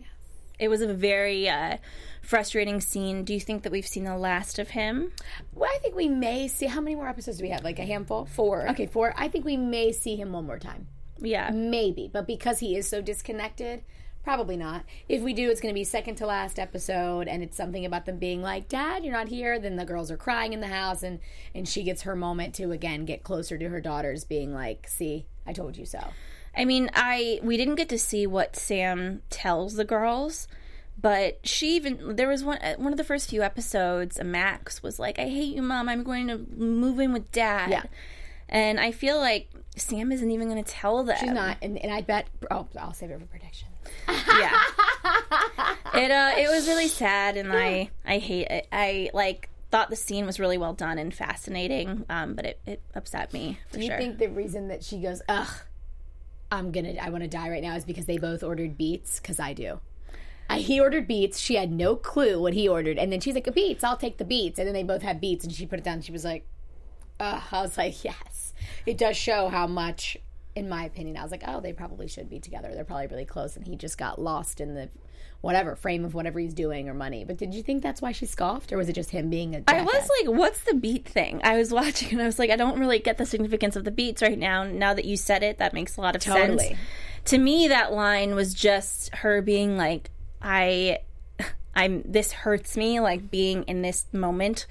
It 0.59 0.69
was 0.69 0.81
a 0.81 0.93
very 0.93 1.49
uh, 1.49 1.77
frustrating 2.21 2.79
scene. 2.79 3.23
Do 3.25 3.33
you 3.33 3.39
think 3.39 3.63
that 3.63 3.71
we've 3.71 3.87
seen 3.87 4.05
the 4.05 4.17
last 4.17 4.57
of 4.59 4.69
him? 4.69 5.11
well 5.53 5.69
i 5.71 5.77
think 5.79 5.95
we 5.95 6.07
may 6.09 6.47
see 6.47 6.65
how 6.65 6.81
many 6.81 6.95
more 6.95 7.07
episodes 7.07 7.37
do 7.37 7.43
we 7.43 7.49
have 7.51 7.63
like 7.63 7.77
a 7.79 7.85
handful 7.85 8.25
Four. 8.25 8.69
okay 8.71 8.87
four 8.87 9.13
i 9.17 9.27
think 9.27 9.45
we 9.45 9.57
may 9.57 9.91
see 9.91 10.15
him 10.15 10.31
one 10.31 10.45
more 10.47 10.57
time 10.59 10.87
Yeah. 11.23 11.49
Maybe, 11.51 12.09
but 12.11 12.27
because 12.27 12.59
he 12.59 12.75
is 12.75 12.87
so 12.87 13.01
disconnected, 13.01 13.83
probably 14.23 14.57
not. 14.57 14.83
If 15.09 15.21
we 15.21 15.33
do, 15.33 15.49
it's 15.49 15.61
going 15.61 15.73
to 15.73 15.79
be 15.79 15.83
second 15.83 16.15
to 16.15 16.27
last 16.27 16.59
episode, 16.59 17.27
and 17.27 17.41
it's 17.41 17.57
something 17.57 17.85
about 17.85 18.05
them 18.05 18.17
being 18.17 18.41
like, 18.41 18.67
"Dad, 18.67 19.03
you're 19.03 19.13
not 19.13 19.29
here." 19.29 19.57
Then 19.59 19.75
the 19.75 19.85
girls 19.85 20.11
are 20.11 20.17
crying 20.17 20.53
in 20.53 20.59
the 20.59 20.67
house, 20.67 21.01
and 21.01 21.19
and 21.55 21.67
she 21.67 21.83
gets 21.83 22.03
her 22.03 22.15
moment 22.15 22.53
to 22.55 22.71
again 22.71 23.05
get 23.05 23.23
closer 23.23 23.57
to 23.57 23.69
her 23.69 23.81
daughters, 23.81 24.23
being 24.23 24.53
like, 24.53 24.87
"See, 24.87 25.25
I 25.45 25.53
told 25.53 25.77
you 25.77 25.85
so." 25.85 26.09
I 26.55 26.65
mean, 26.65 26.89
I 26.93 27.39
we 27.41 27.57
didn't 27.57 27.75
get 27.75 27.89
to 27.89 27.99
see 27.99 28.27
what 28.27 28.55
Sam 28.55 29.21
tells 29.29 29.75
the 29.75 29.85
girls, 29.85 30.47
but 30.99 31.39
she 31.45 31.75
even 31.75 32.15
there 32.15 32.27
was 32.27 32.43
one 32.43 32.59
uh, 32.59 32.75
one 32.75 32.93
of 32.93 32.97
the 32.97 33.03
first 33.03 33.29
few 33.29 33.41
episodes. 33.41 34.21
Max 34.23 34.83
was 34.83 34.99
like, 34.99 35.19
"I 35.19 35.27
hate 35.27 35.55
you, 35.55 35.61
mom. 35.61 35.89
I'm 35.89 36.03
going 36.03 36.27
to 36.27 36.37
move 36.37 36.99
in 36.99 37.13
with 37.13 37.31
dad." 37.31 37.69
Yeah. 37.71 37.83
And 38.49 38.79
I 38.79 38.91
feel 38.91 39.17
like 39.17 39.49
Sam 39.75 40.11
isn't 40.11 40.29
even 40.29 40.49
going 40.49 40.63
to 40.63 40.71
tell 40.71 41.03
them. 41.03 41.17
She's 41.19 41.31
not, 41.31 41.57
and, 41.61 41.77
and 41.77 41.91
I 41.91 42.01
bet. 42.01 42.27
Oh, 42.51 42.67
I'll 42.79 42.93
save 42.93 43.09
it 43.11 43.19
for 43.19 43.25
prediction. 43.25 43.69
Yeah. 44.07 44.59
it 45.95 46.11
uh 46.11 46.31
it 46.37 46.49
was 46.49 46.67
really 46.67 46.87
sad, 46.87 47.37
and 47.37 47.51
I 47.51 47.89
I 48.05 48.17
hate 48.17 48.47
it. 48.49 48.67
I 48.71 49.09
like 49.13 49.49
thought 49.71 49.89
the 49.89 49.95
scene 49.95 50.25
was 50.25 50.39
really 50.39 50.57
well 50.57 50.73
done 50.73 50.97
and 50.97 51.13
fascinating, 51.13 52.05
um, 52.09 52.33
but 52.35 52.45
it 52.45 52.59
it 52.65 52.81
upset 52.95 53.33
me 53.33 53.59
for 53.69 53.77
Do 53.77 53.81
you 53.83 53.89
sure. 53.89 53.97
think 53.97 54.17
the 54.19 54.27
reason 54.27 54.67
that 54.69 54.83
she 54.83 54.99
goes, 54.99 55.21
"Ugh, 55.27 55.47
I'm 56.51 56.71
gonna, 56.71 56.93
I 57.01 57.09
want 57.09 57.23
to 57.23 57.27
die 57.29 57.49
right 57.49 57.61
now," 57.61 57.75
is 57.75 57.83
because 57.85 58.05
they 58.05 58.17
both 58.17 58.43
ordered 58.43 58.77
beets? 58.77 59.19
Because 59.19 59.39
I 59.39 59.53
do. 59.53 59.79
I, 60.49 60.59
he 60.59 60.79
ordered 60.79 61.07
beets. 61.07 61.39
She 61.39 61.55
had 61.55 61.71
no 61.71 61.95
clue 61.95 62.39
what 62.41 62.53
he 62.53 62.67
ordered, 62.67 62.97
and 62.99 63.11
then 63.11 63.19
she's 63.19 63.33
like, 63.35 63.47
a 63.47 63.51
"Beets, 63.51 63.83
I'll 63.83 63.97
take 63.97 64.17
the 64.17 64.25
beets." 64.25 64.59
And 64.59 64.67
then 64.67 64.73
they 64.73 64.83
both 64.83 65.01
had 65.01 65.19
beets, 65.19 65.43
and 65.43 65.53
she 65.53 65.65
put 65.65 65.79
it 65.79 65.85
down. 65.85 65.95
And 65.95 66.05
she 66.05 66.11
was 66.11 66.23
like, 66.25 66.45
Ugh. 67.19 67.41
I 67.51 67.61
was 67.61 67.77
like, 67.77 68.03
"Yes." 68.03 68.32
It 68.85 68.97
does 68.97 69.17
show 69.17 69.49
how 69.49 69.67
much, 69.67 70.17
in 70.55 70.69
my 70.69 70.85
opinion, 70.85 71.17
I 71.17 71.23
was 71.23 71.31
like, 71.31 71.43
"Oh, 71.47 71.59
they 71.61 71.73
probably 71.73 72.07
should 72.07 72.29
be 72.29 72.39
together. 72.39 72.71
They're 72.73 72.83
probably 72.83 73.07
really 73.07 73.25
close." 73.25 73.55
And 73.55 73.65
he 73.65 73.75
just 73.75 73.97
got 73.97 74.19
lost 74.19 74.61
in 74.61 74.75
the 74.75 74.89
whatever 75.41 75.75
frame 75.75 76.05
of 76.05 76.13
whatever 76.13 76.39
he's 76.39 76.53
doing 76.53 76.87
or 76.87 76.93
money. 76.93 77.25
But 77.25 77.35
did 77.37 77.53
you 77.53 77.61
think 77.63 77.83
that's 77.83 78.01
why 78.01 78.13
she 78.13 78.25
scoffed, 78.25 78.71
or 78.71 78.77
was 78.77 78.87
it 78.87 78.93
just 78.93 79.09
him 79.09 79.29
being 79.29 79.55
a? 79.55 79.57
I 79.67 79.79
Jackass? 79.79 79.85
was 79.93 80.09
like, 80.21 80.37
what's 80.37 80.63
the 80.63 80.73
beet 80.73 81.05
thing? 81.07 81.41
I 81.43 81.57
was 81.57 81.71
watching 81.81 82.11
and 82.11 82.21
I 82.21 82.25
was 82.25 82.39
like, 82.39 82.49
I 82.49 82.55
don't 82.55 82.79
really 82.79 82.99
get 82.99 83.17
the 83.17 83.25
significance 83.25 83.75
of 83.75 83.83
the 83.83 83.91
beets 83.91 84.21
right 84.21 84.37
now. 84.39 84.63
Now 84.63 84.93
that 84.93 85.05
you 85.05 85.17
said 85.17 85.43
it, 85.43 85.57
that 85.57 85.73
makes 85.73 85.97
a 85.97 86.01
lot 86.01 86.15
of 86.15 86.21
Totally. 86.21 86.67
sense. 86.69 86.79
To 87.25 87.37
me, 87.37 87.67
that 87.69 87.93
line 87.93 88.35
was 88.35 88.53
just 88.53 89.13
her 89.15 89.41
being 89.41 89.77
like, 89.77 90.09
I, 90.41 90.99
I'm, 91.75 92.03
this 92.05 92.31
hurts 92.31 92.75
me, 92.77 92.99
like 92.99 93.29
being 93.31 93.63
in 93.63 93.81
this 93.81 94.05
moment. 94.13 94.65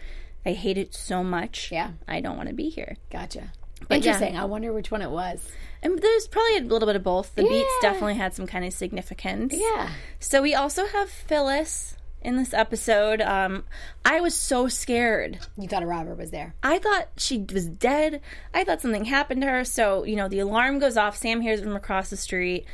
I 0.44 0.52
hate 0.52 0.76
it 0.76 0.94
so 0.94 1.22
much. 1.22 1.70
Yeah. 1.70 1.92
I 2.08 2.20
don't 2.20 2.36
want 2.36 2.48
to 2.48 2.54
be 2.54 2.68
here. 2.68 2.96
Gotcha. 3.10 3.52
Yeah. 3.90 3.96
Interesting. 3.96 4.36
I 4.36 4.44
wonder 4.44 4.72
which 4.72 4.90
one 4.90 5.02
it 5.02 5.10
was. 5.10 5.46
And 5.82 5.98
there's 5.98 6.28
probably 6.28 6.58
a 6.58 6.60
little 6.60 6.86
bit 6.86 6.96
of 6.96 7.02
both. 7.02 7.34
The 7.34 7.42
beets 7.42 7.72
definitely 7.80 8.14
had 8.14 8.34
some 8.34 8.46
kind 8.46 8.64
of 8.64 8.72
significance. 8.72 9.54
Yeah. 9.56 9.90
So 10.20 10.40
we 10.40 10.54
also 10.54 10.86
have 10.86 11.10
Phyllis 11.10 11.96
in 12.20 12.36
this 12.36 12.54
episode. 12.54 13.20
Um, 13.20 13.64
I 14.04 14.20
was 14.20 14.34
so 14.34 14.68
scared. 14.68 15.40
You 15.58 15.66
thought 15.68 15.82
a 15.82 15.86
robber 15.86 16.14
was 16.14 16.30
there. 16.30 16.54
I 16.62 16.78
thought 16.78 17.08
she 17.16 17.44
was 17.52 17.66
dead. 17.66 18.20
I 18.54 18.62
thought 18.64 18.80
something 18.80 19.04
happened 19.04 19.42
to 19.42 19.48
her. 19.48 19.64
So, 19.64 20.04
you 20.04 20.14
know, 20.14 20.28
the 20.28 20.38
alarm 20.38 20.78
goes 20.78 20.96
off. 20.96 21.16
Sam 21.16 21.40
hears 21.40 21.60
it 21.60 21.64
from 21.64 21.76
across 21.76 22.10
the 22.10 22.16
street. 22.16 22.64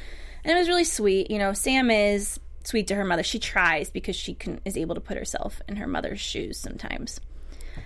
And 0.44 0.54
it 0.54 0.58
was 0.58 0.68
really 0.68 0.84
sweet. 0.84 1.30
You 1.30 1.38
know, 1.38 1.54
Sam 1.54 1.90
is 1.90 2.38
sweet 2.64 2.86
to 2.88 2.94
her 2.94 3.04
mother. 3.04 3.22
She 3.22 3.38
tries 3.38 3.90
because 3.90 4.16
she 4.16 4.34
can 4.34 4.60
is 4.66 4.76
able 4.76 4.94
to 4.94 5.00
put 5.00 5.16
herself 5.16 5.62
in 5.66 5.76
her 5.76 5.86
mother's 5.86 6.20
shoes 6.20 6.58
sometimes. 6.58 7.20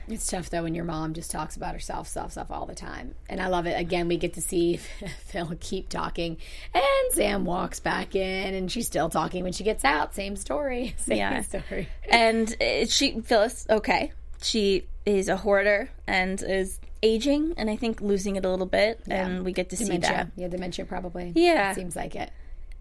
It's 0.09 0.27
tough 0.27 0.51
though 0.51 0.63
when 0.65 0.75
your 0.75 0.85
mom 0.85 1.15
just 1.15 1.31
talks 1.31 1.57
about 1.57 1.75
herself, 1.75 2.09
self, 2.09 2.33
self 2.33 2.51
all 2.51 2.67
the 2.67 2.75
time. 2.75 3.15
And 3.29 3.41
I 3.41 3.47
love 3.49 3.67
it. 3.67 3.79
Again, 3.79 4.09
we 4.09 4.17
get 4.17 4.35
to 4.35 4.41
see 4.41 4.77
Phil 5.27 5.53
keep 5.61 5.89
talking, 5.89 6.37
and 6.75 6.85
Sam 7.13 7.45
walks 7.45 7.81
back 7.81 8.15
in, 8.15 8.55
and 8.55 8.71
she's 8.71 8.87
still 8.87 9.09
talking 9.09 9.43
when 9.45 9.53
she 9.53 9.65
gets 9.65 9.85
out. 9.85 10.15
Same 10.15 10.37
story. 10.37 10.95
Same 10.99 11.19
Yeah. 11.19 11.41
story. 11.43 11.89
and 12.09 12.55
uh, 12.61 12.87
she 12.87 13.21
Phyllis, 13.21 13.67
okay, 13.71 14.13
she 14.43 14.87
is 15.07 15.29
a 15.29 15.37
hoarder 15.37 15.91
and 16.07 16.43
is 16.43 16.79
aging, 17.03 17.55
and 17.57 17.69
I 17.69 17.77
think 17.77 18.01
losing 18.01 18.37
it 18.37 18.45
a 18.45 18.49
little 18.51 18.67
bit, 18.67 19.01
and 19.09 19.45
we 19.45 19.53
get 19.53 19.71
to 19.71 19.77
see 19.77 19.85
Dementia. 19.87 20.11
that. 20.11 20.29
Yeah, 20.37 20.49
dementia 20.49 20.85
probably. 20.85 21.33
Yeah. 21.35 21.73
it 21.73 21.75
Seems 21.75 21.97
like 21.97 22.15
it. 22.15 22.31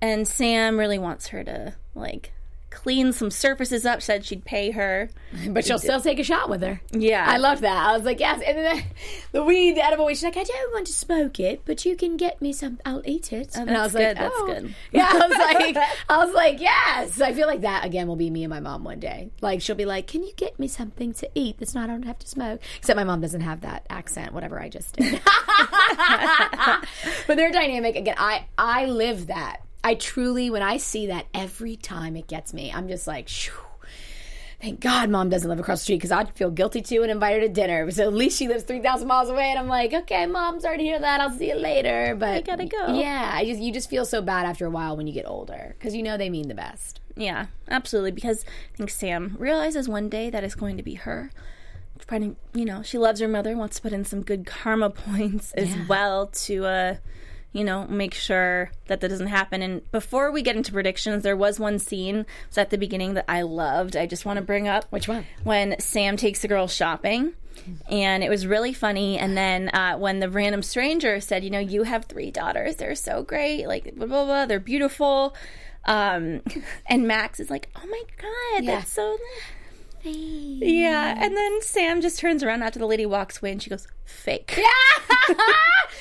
And 0.02 0.28
Sam 0.28 0.78
really 0.80 1.00
wants 1.00 1.28
her 1.28 1.44
to 1.44 1.74
like 1.96 2.32
clean 2.72 3.14
some 3.14 3.30
surfaces 3.30 3.86
up. 3.86 4.02
Said 4.02 4.26
she'd 4.26 4.46
pay 4.46 4.72
her. 4.72 5.10
But 5.48 5.66
she'll 5.66 5.80
still 5.80 6.02
take 6.02 6.20
a 6.20 6.24
shot 6.24 6.50
with 6.50 6.62
her. 6.62 6.82
Yeah, 6.92 7.26
I 7.28 7.38
love 7.38 7.62
that. 7.62 7.88
I 7.88 7.94
was 7.96 8.04
like, 8.04 8.20
yes. 8.20 8.42
And 8.46 8.58
then 8.58 8.78
the, 8.78 8.84
the 9.40 9.44
weed, 9.44 9.78
the 9.78 9.86
edible 9.86 10.06
weed, 10.06 10.16
she's 10.16 10.24
like, 10.24 10.38
I 10.38 10.44
don't 10.44 10.74
want 10.74 10.88
to 10.88 10.94
smoke 10.94 11.40
it, 11.40 11.62
but 11.66 11.86
you 11.86 11.96
can 11.96 12.18
get 12.18 12.42
me 12.42 12.52
some. 12.52 12.80
I'll 12.86 13.02
eat 13.06 13.32
it. 13.32 13.52
Oh, 13.56 13.62
and 13.62 13.72
I 13.72 13.84
was 13.84 13.94
that's 13.94 14.20
like, 14.20 14.30
that's 14.30 14.36
oh. 14.38 14.46
good. 14.48 14.76
Yeah, 14.92 15.10
I 15.10 15.28
was 15.28 15.38
like, 15.38 15.78
I 16.10 16.26
was 16.26 16.36
like, 16.36 16.60
yes. 16.60 17.22
I 17.22 17.34
feel 17.34 17.48
like 17.48 17.62
that 17.62 17.86
again 17.86 18.08
will 18.08 18.18
be 18.18 18.30
me 18.30 18.44
and 18.44 18.50
my 18.50 18.60
mom 18.60 18.84
one 18.84 19.00
day. 19.00 19.32
Like 19.42 19.62
she'll 19.62 19.76
be 19.76 19.86
like, 19.86 20.08
can 20.08 20.24
you 20.24 20.34
get 20.36 20.60
me 20.60 20.68
something 20.68 21.14
to 21.14 21.30
eat 21.34 21.58
that's 21.60 21.74
not 21.74 21.90
I 21.90 21.94
don't 21.94 22.04
have 22.04 22.20
to 22.20 22.28
smoke? 22.28 22.62
Except 22.78 22.98
my 22.98 23.04
mom 23.04 23.22
doesn't 23.22 23.42
have 23.42 23.62
that 23.62 23.86
accent. 23.90 24.34
Whatever 24.34 24.62
I 24.62 24.70
just 24.70 24.96
did. 24.96 25.22
but 27.28 27.38
they're 27.38 27.52
dynamic. 27.52 27.96
Again, 27.96 28.16
I 28.18 28.46
I 28.58 28.86
live 28.86 29.28
that. 29.28 29.62
I 29.84 29.96
truly, 29.96 30.50
when 30.50 30.62
I 30.62 30.78
see 30.78 31.08
that 31.08 31.26
every 31.34 31.76
time 31.76 32.16
it 32.16 32.28
gets 32.28 32.54
me, 32.54 32.72
I'm 32.72 32.88
just 32.88 33.08
like, 33.08 33.28
shoo. 33.28 33.52
Thank 34.62 34.80
God 34.80 35.10
mom 35.10 35.30
doesn't 35.30 35.50
live 35.50 35.60
across 35.60 35.80
the 35.80 35.84
street 35.86 35.96
because 35.96 36.12
I'd 36.12 36.36
feel 36.36 36.52
guilty 36.52 36.84
too 36.84 37.02
and 37.02 37.10
invite 37.10 37.34
her 37.34 37.40
to 37.48 37.50
dinner. 37.50 37.90
So 37.90 38.04
at 38.04 38.14
least 38.14 38.38
she 38.38 38.48
lives 38.48 38.64
3,000 38.64 39.08
miles 39.08 39.30
away. 39.30 39.50
And 39.50 39.58
I'm 39.58 39.68
like, 39.68 39.92
okay, 39.92 40.28
mom, 40.28 40.60
sorry 40.60 40.78
to 40.78 40.84
hear 40.84 41.00
that. 41.00 41.20
I'll 41.20 41.32
see 41.32 41.48
you 41.48 41.56
later. 41.56 42.16
But 42.16 42.30
I 42.30 42.42
gotta 42.42 42.66
go. 42.66 42.94
Yeah, 43.00 43.32
I 43.34 43.44
just 43.44 43.60
you 43.60 43.74
just 43.74 43.90
feel 43.90 44.06
so 44.06 44.22
bad 44.22 44.46
after 44.46 44.68
a 44.68 44.70
while 44.70 44.96
when 44.96 45.08
you 45.08 45.14
get 45.14 45.26
older 45.28 45.74
because 45.80 45.96
you 45.96 46.04
know 46.04 46.16
they 46.16 46.30
mean 46.30 46.48
the 46.48 46.54
best. 46.54 47.00
Yeah, 47.18 47.48
absolutely. 47.70 48.12
Because 48.12 48.46
I 48.76 48.78
think 48.78 48.92
Sam 48.92 49.36
realizes 49.40 49.90
one 49.90 50.10
day 50.10 50.30
that 50.30 50.44
it's 50.44 50.54
going 50.56 50.78
to 50.78 50.84
be 50.84 50.94
her. 50.94 51.32
Finding, 51.98 52.36
you 52.54 52.66
know, 52.66 52.84
she 52.84 53.00
loves 53.00 53.20
her 53.20 53.28
mother, 53.28 53.58
wants 53.58 53.78
to 53.78 53.82
put 53.82 53.94
in 53.94 54.06
some 54.06 54.22
good 54.22 54.46
karma 54.46 54.90
points 54.92 55.54
as 55.54 55.70
Yeah. 55.76 55.88
well 55.88 56.28
to, 56.28 56.66
uh, 56.66 56.96
you 57.54 57.64
know, 57.64 57.86
make 57.88 58.14
sure 58.14 58.72
that 58.88 59.02
that 59.02 59.10
doesn't 59.10 59.28
happen. 59.28 59.62
And 59.62 59.90
before 59.92 60.32
we 60.32 60.42
get 60.42 60.56
into 60.56 60.72
predictions, 60.72 61.24
there 61.24 61.36
was 61.36 61.60
one 61.60 61.80
scene 61.80 62.26
was 62.50 62.58
at 62.58 62.70
the 62.70 62.78
beginning 62.78 63.14
that 63.16 63.26
I 63.28 63.42
loved. 63.42 63.96
I 63.98 64.06
just 64.06 64.26
want 64.26 64.38
to 64.38 64.42
bring 64.44 64.68
up 64.68 64.86
Which 64.90 65.08
one? 65.08 65.26
when 65.44 65.80
Sam 65.80 66.16
takes 66.18 66.42
the 66.42 66.48
girl 66.48 66.68
shopping. 66.68 67.34
And 67.90 68.24
it 68.24 68.30
was 68.30 68.48
really 68.48 68.74
funny. 68.74 69.20
And 69.20 69.36
then 69.38 69.70
uh, 69.70 69.98
when 69.98 70.20
the 70.20 70.30
random 70.30 70.64
stranger 70.64 71.20
said, 71.20 71.44
you 71.44 71.50
know, 71.50 71.60
you 71.60 71.84
have 71.84 72.06
three 72.06 72.32
daughters, 72.32 72.78
they're 72.78 72.96
so 72.96 73.22
great, 73.24 73.68
like 73.68 73.94
blah 73.96 74.08
blah 74.08 74.26
blah, 74.26 74.46
they're 74.46 74.60
beautiful. 74.62 75.36
Um, 75.86 76.42
and 76.88 77.08
Max 77.08 77.40
is 77.40 77.50
like, 77.50 77.70
oh 77.76 77.86
my 77.86 78.04
god, 78.18 78.64
Yeah. 78.64 78.76
that's 78.80 78.94
so. 78.94 79.18
Yeah, 80.04 81.16
and 81.24 81.36
then 81.36 81.62
Sam 81.62 82.02
just 82.02 82.20
turns 82.20 82.44
around 82.44 82.64
after 82.64 82.80
the 82.80 82.86
lady 82.86 83.06
walks 83.06 83.40
away, 83.42 83.52
and 83.52 83.62
she 83.62 83.70
goes, 83.70 83.88
"Fake." 84.06 84.58
Yeah. 84.58 85.36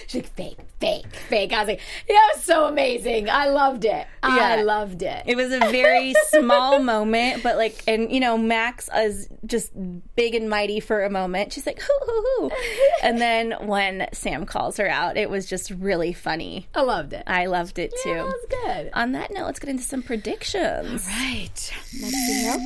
She's 0.06 0.22
like, 0.22 0.32
fake, 0.34 0.58
fake, 0.80 1.06
fake. 1.28 1.52
I 1.52 1.58
was 1.60 1.68
like, 1.68 1.80
that 2.08 2.32
was 2.34 2.42
so 2.44 2.64
amazing. 2.66 3.28
I 3.30 3.48
loved 3.48 3.84
it. 3.84 4.06
I 4.22 4.56
Yeah. 4.56 4.62
loved 4.62 5.02
it. 5.02 5.22
It 5.26 5.36
was 5.36 5.52
a 5.52 5.58
very 5.58 6.14
small 6.30 6.80
moment, 6.80 7.42
but 7.44 7.56
like, 7.56 7.82
and 7.86 8.10
you 8.10 8.18
know, 8.18 8.36
Max 8.36 8.88
is 8.96 9.28
just 9.46 9.70
big 10.16 10.34
and 10.34 10.48
mighty 10.50 10.80
for 10.80 11.04
a 11.04 11.10
moment. 11.10 11.52
She's 11.52 11.66
like, 11.66 11.80
hoo, 11.80 12.06
hoo, 12.06 12.24
hoo. 12.48 12.50
And 13.02 13.20
then 13.20 13.52
when 13.66 14.08
Sam 14.12 14.46
calls 14.46 14.78
her 14.78 14.88
out, 14.88 15.16
it 15.16 15.30
was 15.30 15.46
just 15.46 15.70
really 15.70 16.12
funny. 16.12 16.66
I 16.74 16.82
loved 16.82 17.12
it. 17.12 17.22
I 17.26 17.46
loved 17.46 17.78
it 17.78 17.92
too. 18.02 18.14
That 18.14 18.24
was 18.24 18.46
good. 18.64 18.90
On 18.94 19.12
that 19.12 19.30
note, 19.32 19.46
let's 19.46 19.58
get 19.60 19.68
into 19.70 19.84
some 19.84 20.02
predictions. 20.02 21.06
Right. 21.06 21.72
Let's 22.02 22.14
see 22.26 22.42
here. 22.42 22.56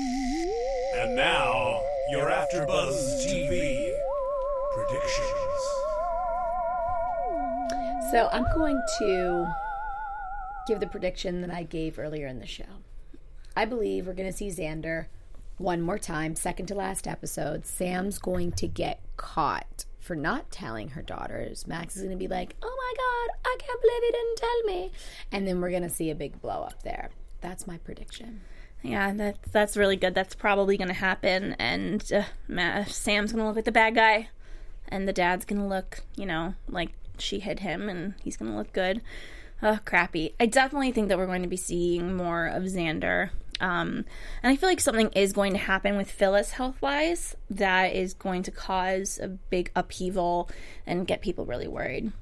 And 0.96 1.16
now, 1.16 1.82
your 2.10 2.30
AfterBuzz 2.30 3.26
TV 3.26 3.92
predictions. 4.74 5.34
So 8.12 8.28
I'm 8.30 8.46
going 8.54 8.80
to 9.00 9.46
give 10.68 10.78
the 10.78 10.86
prediction 10.86 11.40
that 11.40 11.50
I 11.50 11.64
gave 11.64 11.98
earlier 11.98 12.28
in 12.28 12.38
the 12.38 12.46
show. 12.46 12.64
I 13.56 13.64
believe 13.64 14.06
we're 14.06 14.14
going 14.14 14.30
to 14.30 14.36
see 14.36 14.48
Xander 14.48 15.06
one 15.58 15.80
more 15.80 15.98
time, 15.98 16.36
second 16.36 16.66
to 16.66 16.76
last 16.76 17.08
episode. 17.08 17.66
Sam's 17.66 18.18
going 18.18 18.52
to 18.52 18.68
get 18.68 19.00
caught 19.16 19.86
for 19.98 20.14
not 20.14 20.50
telling 20.52 20.90
her 20.90 21.02
daughters. 21.02 21.66
Max 21.66 21.96
is 21.96 22.02
going 22.02 22.16
to 22.16 22.18
be 22.18 22.28
like, 22.28 22.54
oh 22.62 22.76
my 22.76 22.94
God, 22.96 23.50
I 23.50 23.56
can't 23.58 23.80
believe 23.80 24.02
he 24.02 24.12
didn't 24.12 24.36
tell 24.36 24.62
me. 24.62 24.92
And 25.32 25.48
then 25.48 25.60
we're 25.60 25.70
going 25.70 25.82
to 25.82 25.90
see 25.90 26.10
a 26.10 26.14
big 26.14 26.40
blow 26.40 26.62
up 26.62 26.84
there. 26.84 27.10
That's 27.40 27.66
my 27.66 27.78
prediction. 27.78 28.42
Yeah, 28.84 29.14
that's 29.14 29.50
that's 29.50 29.76
really 29.78 29.96
good. 29.96 30.14
That's 30.14 30.34
probably 30.34 30.76
going 30.76 30.88
to 30.88 30.94
happen, 30.94 31.56
and 31.58 32.04
uh, 32.12 32.24
Ma- 32.46 32.84
Sam's 32.84 33.32
going 33.32 33.42
to 33.42 33.46
look 33.46 33.56
like 33.56 33.64
the 33.64 33.72
bad 33.72 33.94
guy, 33.94 34.28
and 34.88 35.08
the 35.08 35.12
dad's 35.12 35.46
going 35.46 35.60
to 35.60 35.66
look, 35.66 36.00
you 36.16 36.26
know, 36.26 36.54
like 36.68 36.90
she 37.18 37.40
hid 37.40 37.60
him, 37.60 37.88
and 37.88 38.12
he's 38.22 38.36
going 38.36 38.50
to 38.50 38.56
look 38.56 38.74
good. 38.74 39.00
Oh, 39.62 39.78
crappy. 39.86 40.34
I 40.38 40.44
definitely 40.44 40.92
think 40.92 41.08
that 41.08 41.16
we're 41.16 41.24
going 41.24 41.42
to 41.42 41.48
be 41.48 41.56
seeing 41.56 42.14
more 42.14 42.46
of 42.46 42.64
Xander. 42.64 43.30
Um, 43.58 44.04
and 44.42 44.52
I 44.52 44.56
feel 44.56 44.68
like 44.68 44.80
something 44.80 45.08
is 45.12 45.32
going 45.32 45.52
to 45.52 45.58
happen 45.58 45.96
with 45.96 46.10
Phyllis 46.10 46.50
health 46.50 46.82
wise 46.82 47.36
that 47.48 47.94
is 47.94 48.12
going 48.12 48.42
to 48.42 48.50
cause 48.50 49.18
a 49.22 49.28
big 49.28 49.70
upheaval 49.74 50.50
and 50.86 51.06
get 51.06 51.22
people 51.22 51.46
really 51.46 51.68
worried. 51.68 52.12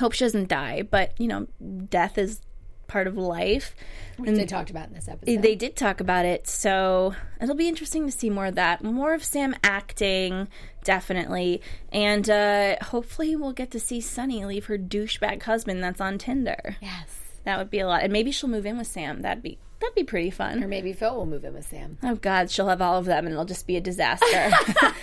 Hope 0.00 0.12
she 0.12 0.24
doesn't 0.24 0.48
die, 0.48 0.80
but 0.82 1.12
you 1.20 1.26
know, 1.28 1.48
death 1.90 2.16
is 2.16 2.40
part 2.88 3.06
of 3.06 3.16
life. 3.16 3.76
Which 4.16 4.30
they 4.30 4.46
talked 4.46 4.70
about 4.70 4.88
in 4.88 4.94
this 4.94 5.06
episode. 5.06 5.42
They 5.42 5.54
did 5.54 5.76
talk 5.76 6.00
about 6.00 6.24
it, 6.24 6.48
so 6.48 7.14
it'll 7.40 7.54
be 7.54 7.68
interesting 7.68 8.04
to 8.06 8.12
see 8.12 8.30
more 8.30 8.46
of 8.46 8.56
that. 8.56 8.82
More 8.82 9.14
of 9.14 9.22
Sam 9.22 9.54
acting, 9.62 10.48
definitely. 10.82 11.62
And 11.92 12.28
uh, 12.28 12.76
hopefully, 12.82 13.36
we'll 13.36 13.52
get 13.52 13.70
to 13.70 13.78
see 13.78 14.00
Sunny 14.00 14.44
leave 14.44 14.66
her 14.66 14.76
douchebag 14.76 15.44
husband 15.44 15.82
that's 15.84 16.00
on 16.00 16.18
Tinder. 16.18 16.76
yes. 16.82 17.14
That 17.44 17.56
would 17.58 17.70
be 17.70 17.78
a 17.78 17.86
lot. 17.86 18.02
And 18.02 18.12
maybe 18.12 18.30
she'll 18.30 18.50
move 18.50 18.66
in 18.66 18.76
with 18.76 18.88
Sam. 18.88 19.22
That'd 19.22 19.42
be 19.42 19.58
that'd 19.80 19.94
be 19.94 20.04
pretty 20.04 20.30
fun. 20.30 20.62
Or 20.62 20.68
maybe 20.68 20.92
Phil 20.92 21.14
will 21.14 21.26
move 21.26 21.44
in 21.44 21.54
with 21.54 21.68
Sam. 21.68 21.98
Oh 22.02 22.16
God, 22.16 22.50
she'll 22.50 22.68
have 22.68 22.82
all 22.82 22.98
of 22.98 23.04
them, 23.04 23.26
and 23.26 23.32
it'll 23.32 23.44
just 23.44 23.66
be 23.66 23.76
a 23.76 23.80
disaster. 23.80 24.50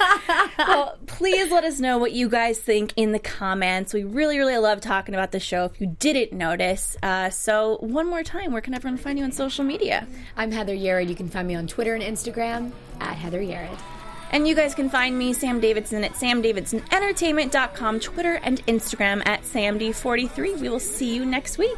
well, 0.58 0.98
please 1.08 1.52
let 1.52 1.64
us 1.64 1.80
know 1.80 1.98
what 1.98 2.12
you 2.12 2.30
guys 2.30 2.60
think 2.60 2.94
in 2.96 3.12
the 3.12 3.20
comments. 3.20 3.94
We 3.94 4.04
really, 4.04 4.38
really 4.38 4.58
love 4.58 4.82
talking 4.82 5.16
about 5.16 5.32
the 5.32 5.40
show. 5.40 5.66
If 5.66 5.80
you 5.80 5.96
didn't 6.00 6.38
notice, 6.38 6.98
uh, 7.04 7.30
so 7.30 7.78
one 7.80 8.08
more 8.08 8.24
time, 8.24 8.52
where 8.52 8.62
can 8.62 8.74
everyone 8.74 8.98
find 8.98 9.18
you 9.18 9.26
on 9.26 9.32
social 9.32 9.64
media? 9.64 10.08
I'm 10.38 10.52
Heather 10.52 10.76
Yared. 10.76 11.10
You 11.10 11.16
can 11.16 11.30
find 11.30 11.48
me 11.48 11.56
on 11.56 11.68
Twitter 11.68 11.94
and 11.96 12.04
Instagram 12.04 12.72
at 13.00 13.16
Heather 13.16 13.42
Yared. 13.42 13.80
And 14.32 14.48
you 14.48 14.56
guys 14.56 14.76
can 14.76 14.90
find 14.90 15.18
me, 15.18 15.34
Sam 15.34 15.60
Davidson, 15.62 16.04
at 16.04 16.14
samdavidsonentertainment.com, 16.14 18.00
Twitter 18.00 18.34
and 18.44 18.66
Instagram 18.66 19.26
at 19.26 19.44
samd43. 19.44 20.60
We 20.60 20.70
will 20.70 20.80
see 20.80 21.16
you 21.16 21.26
next 21.26 21.58
week. 21.58 21.78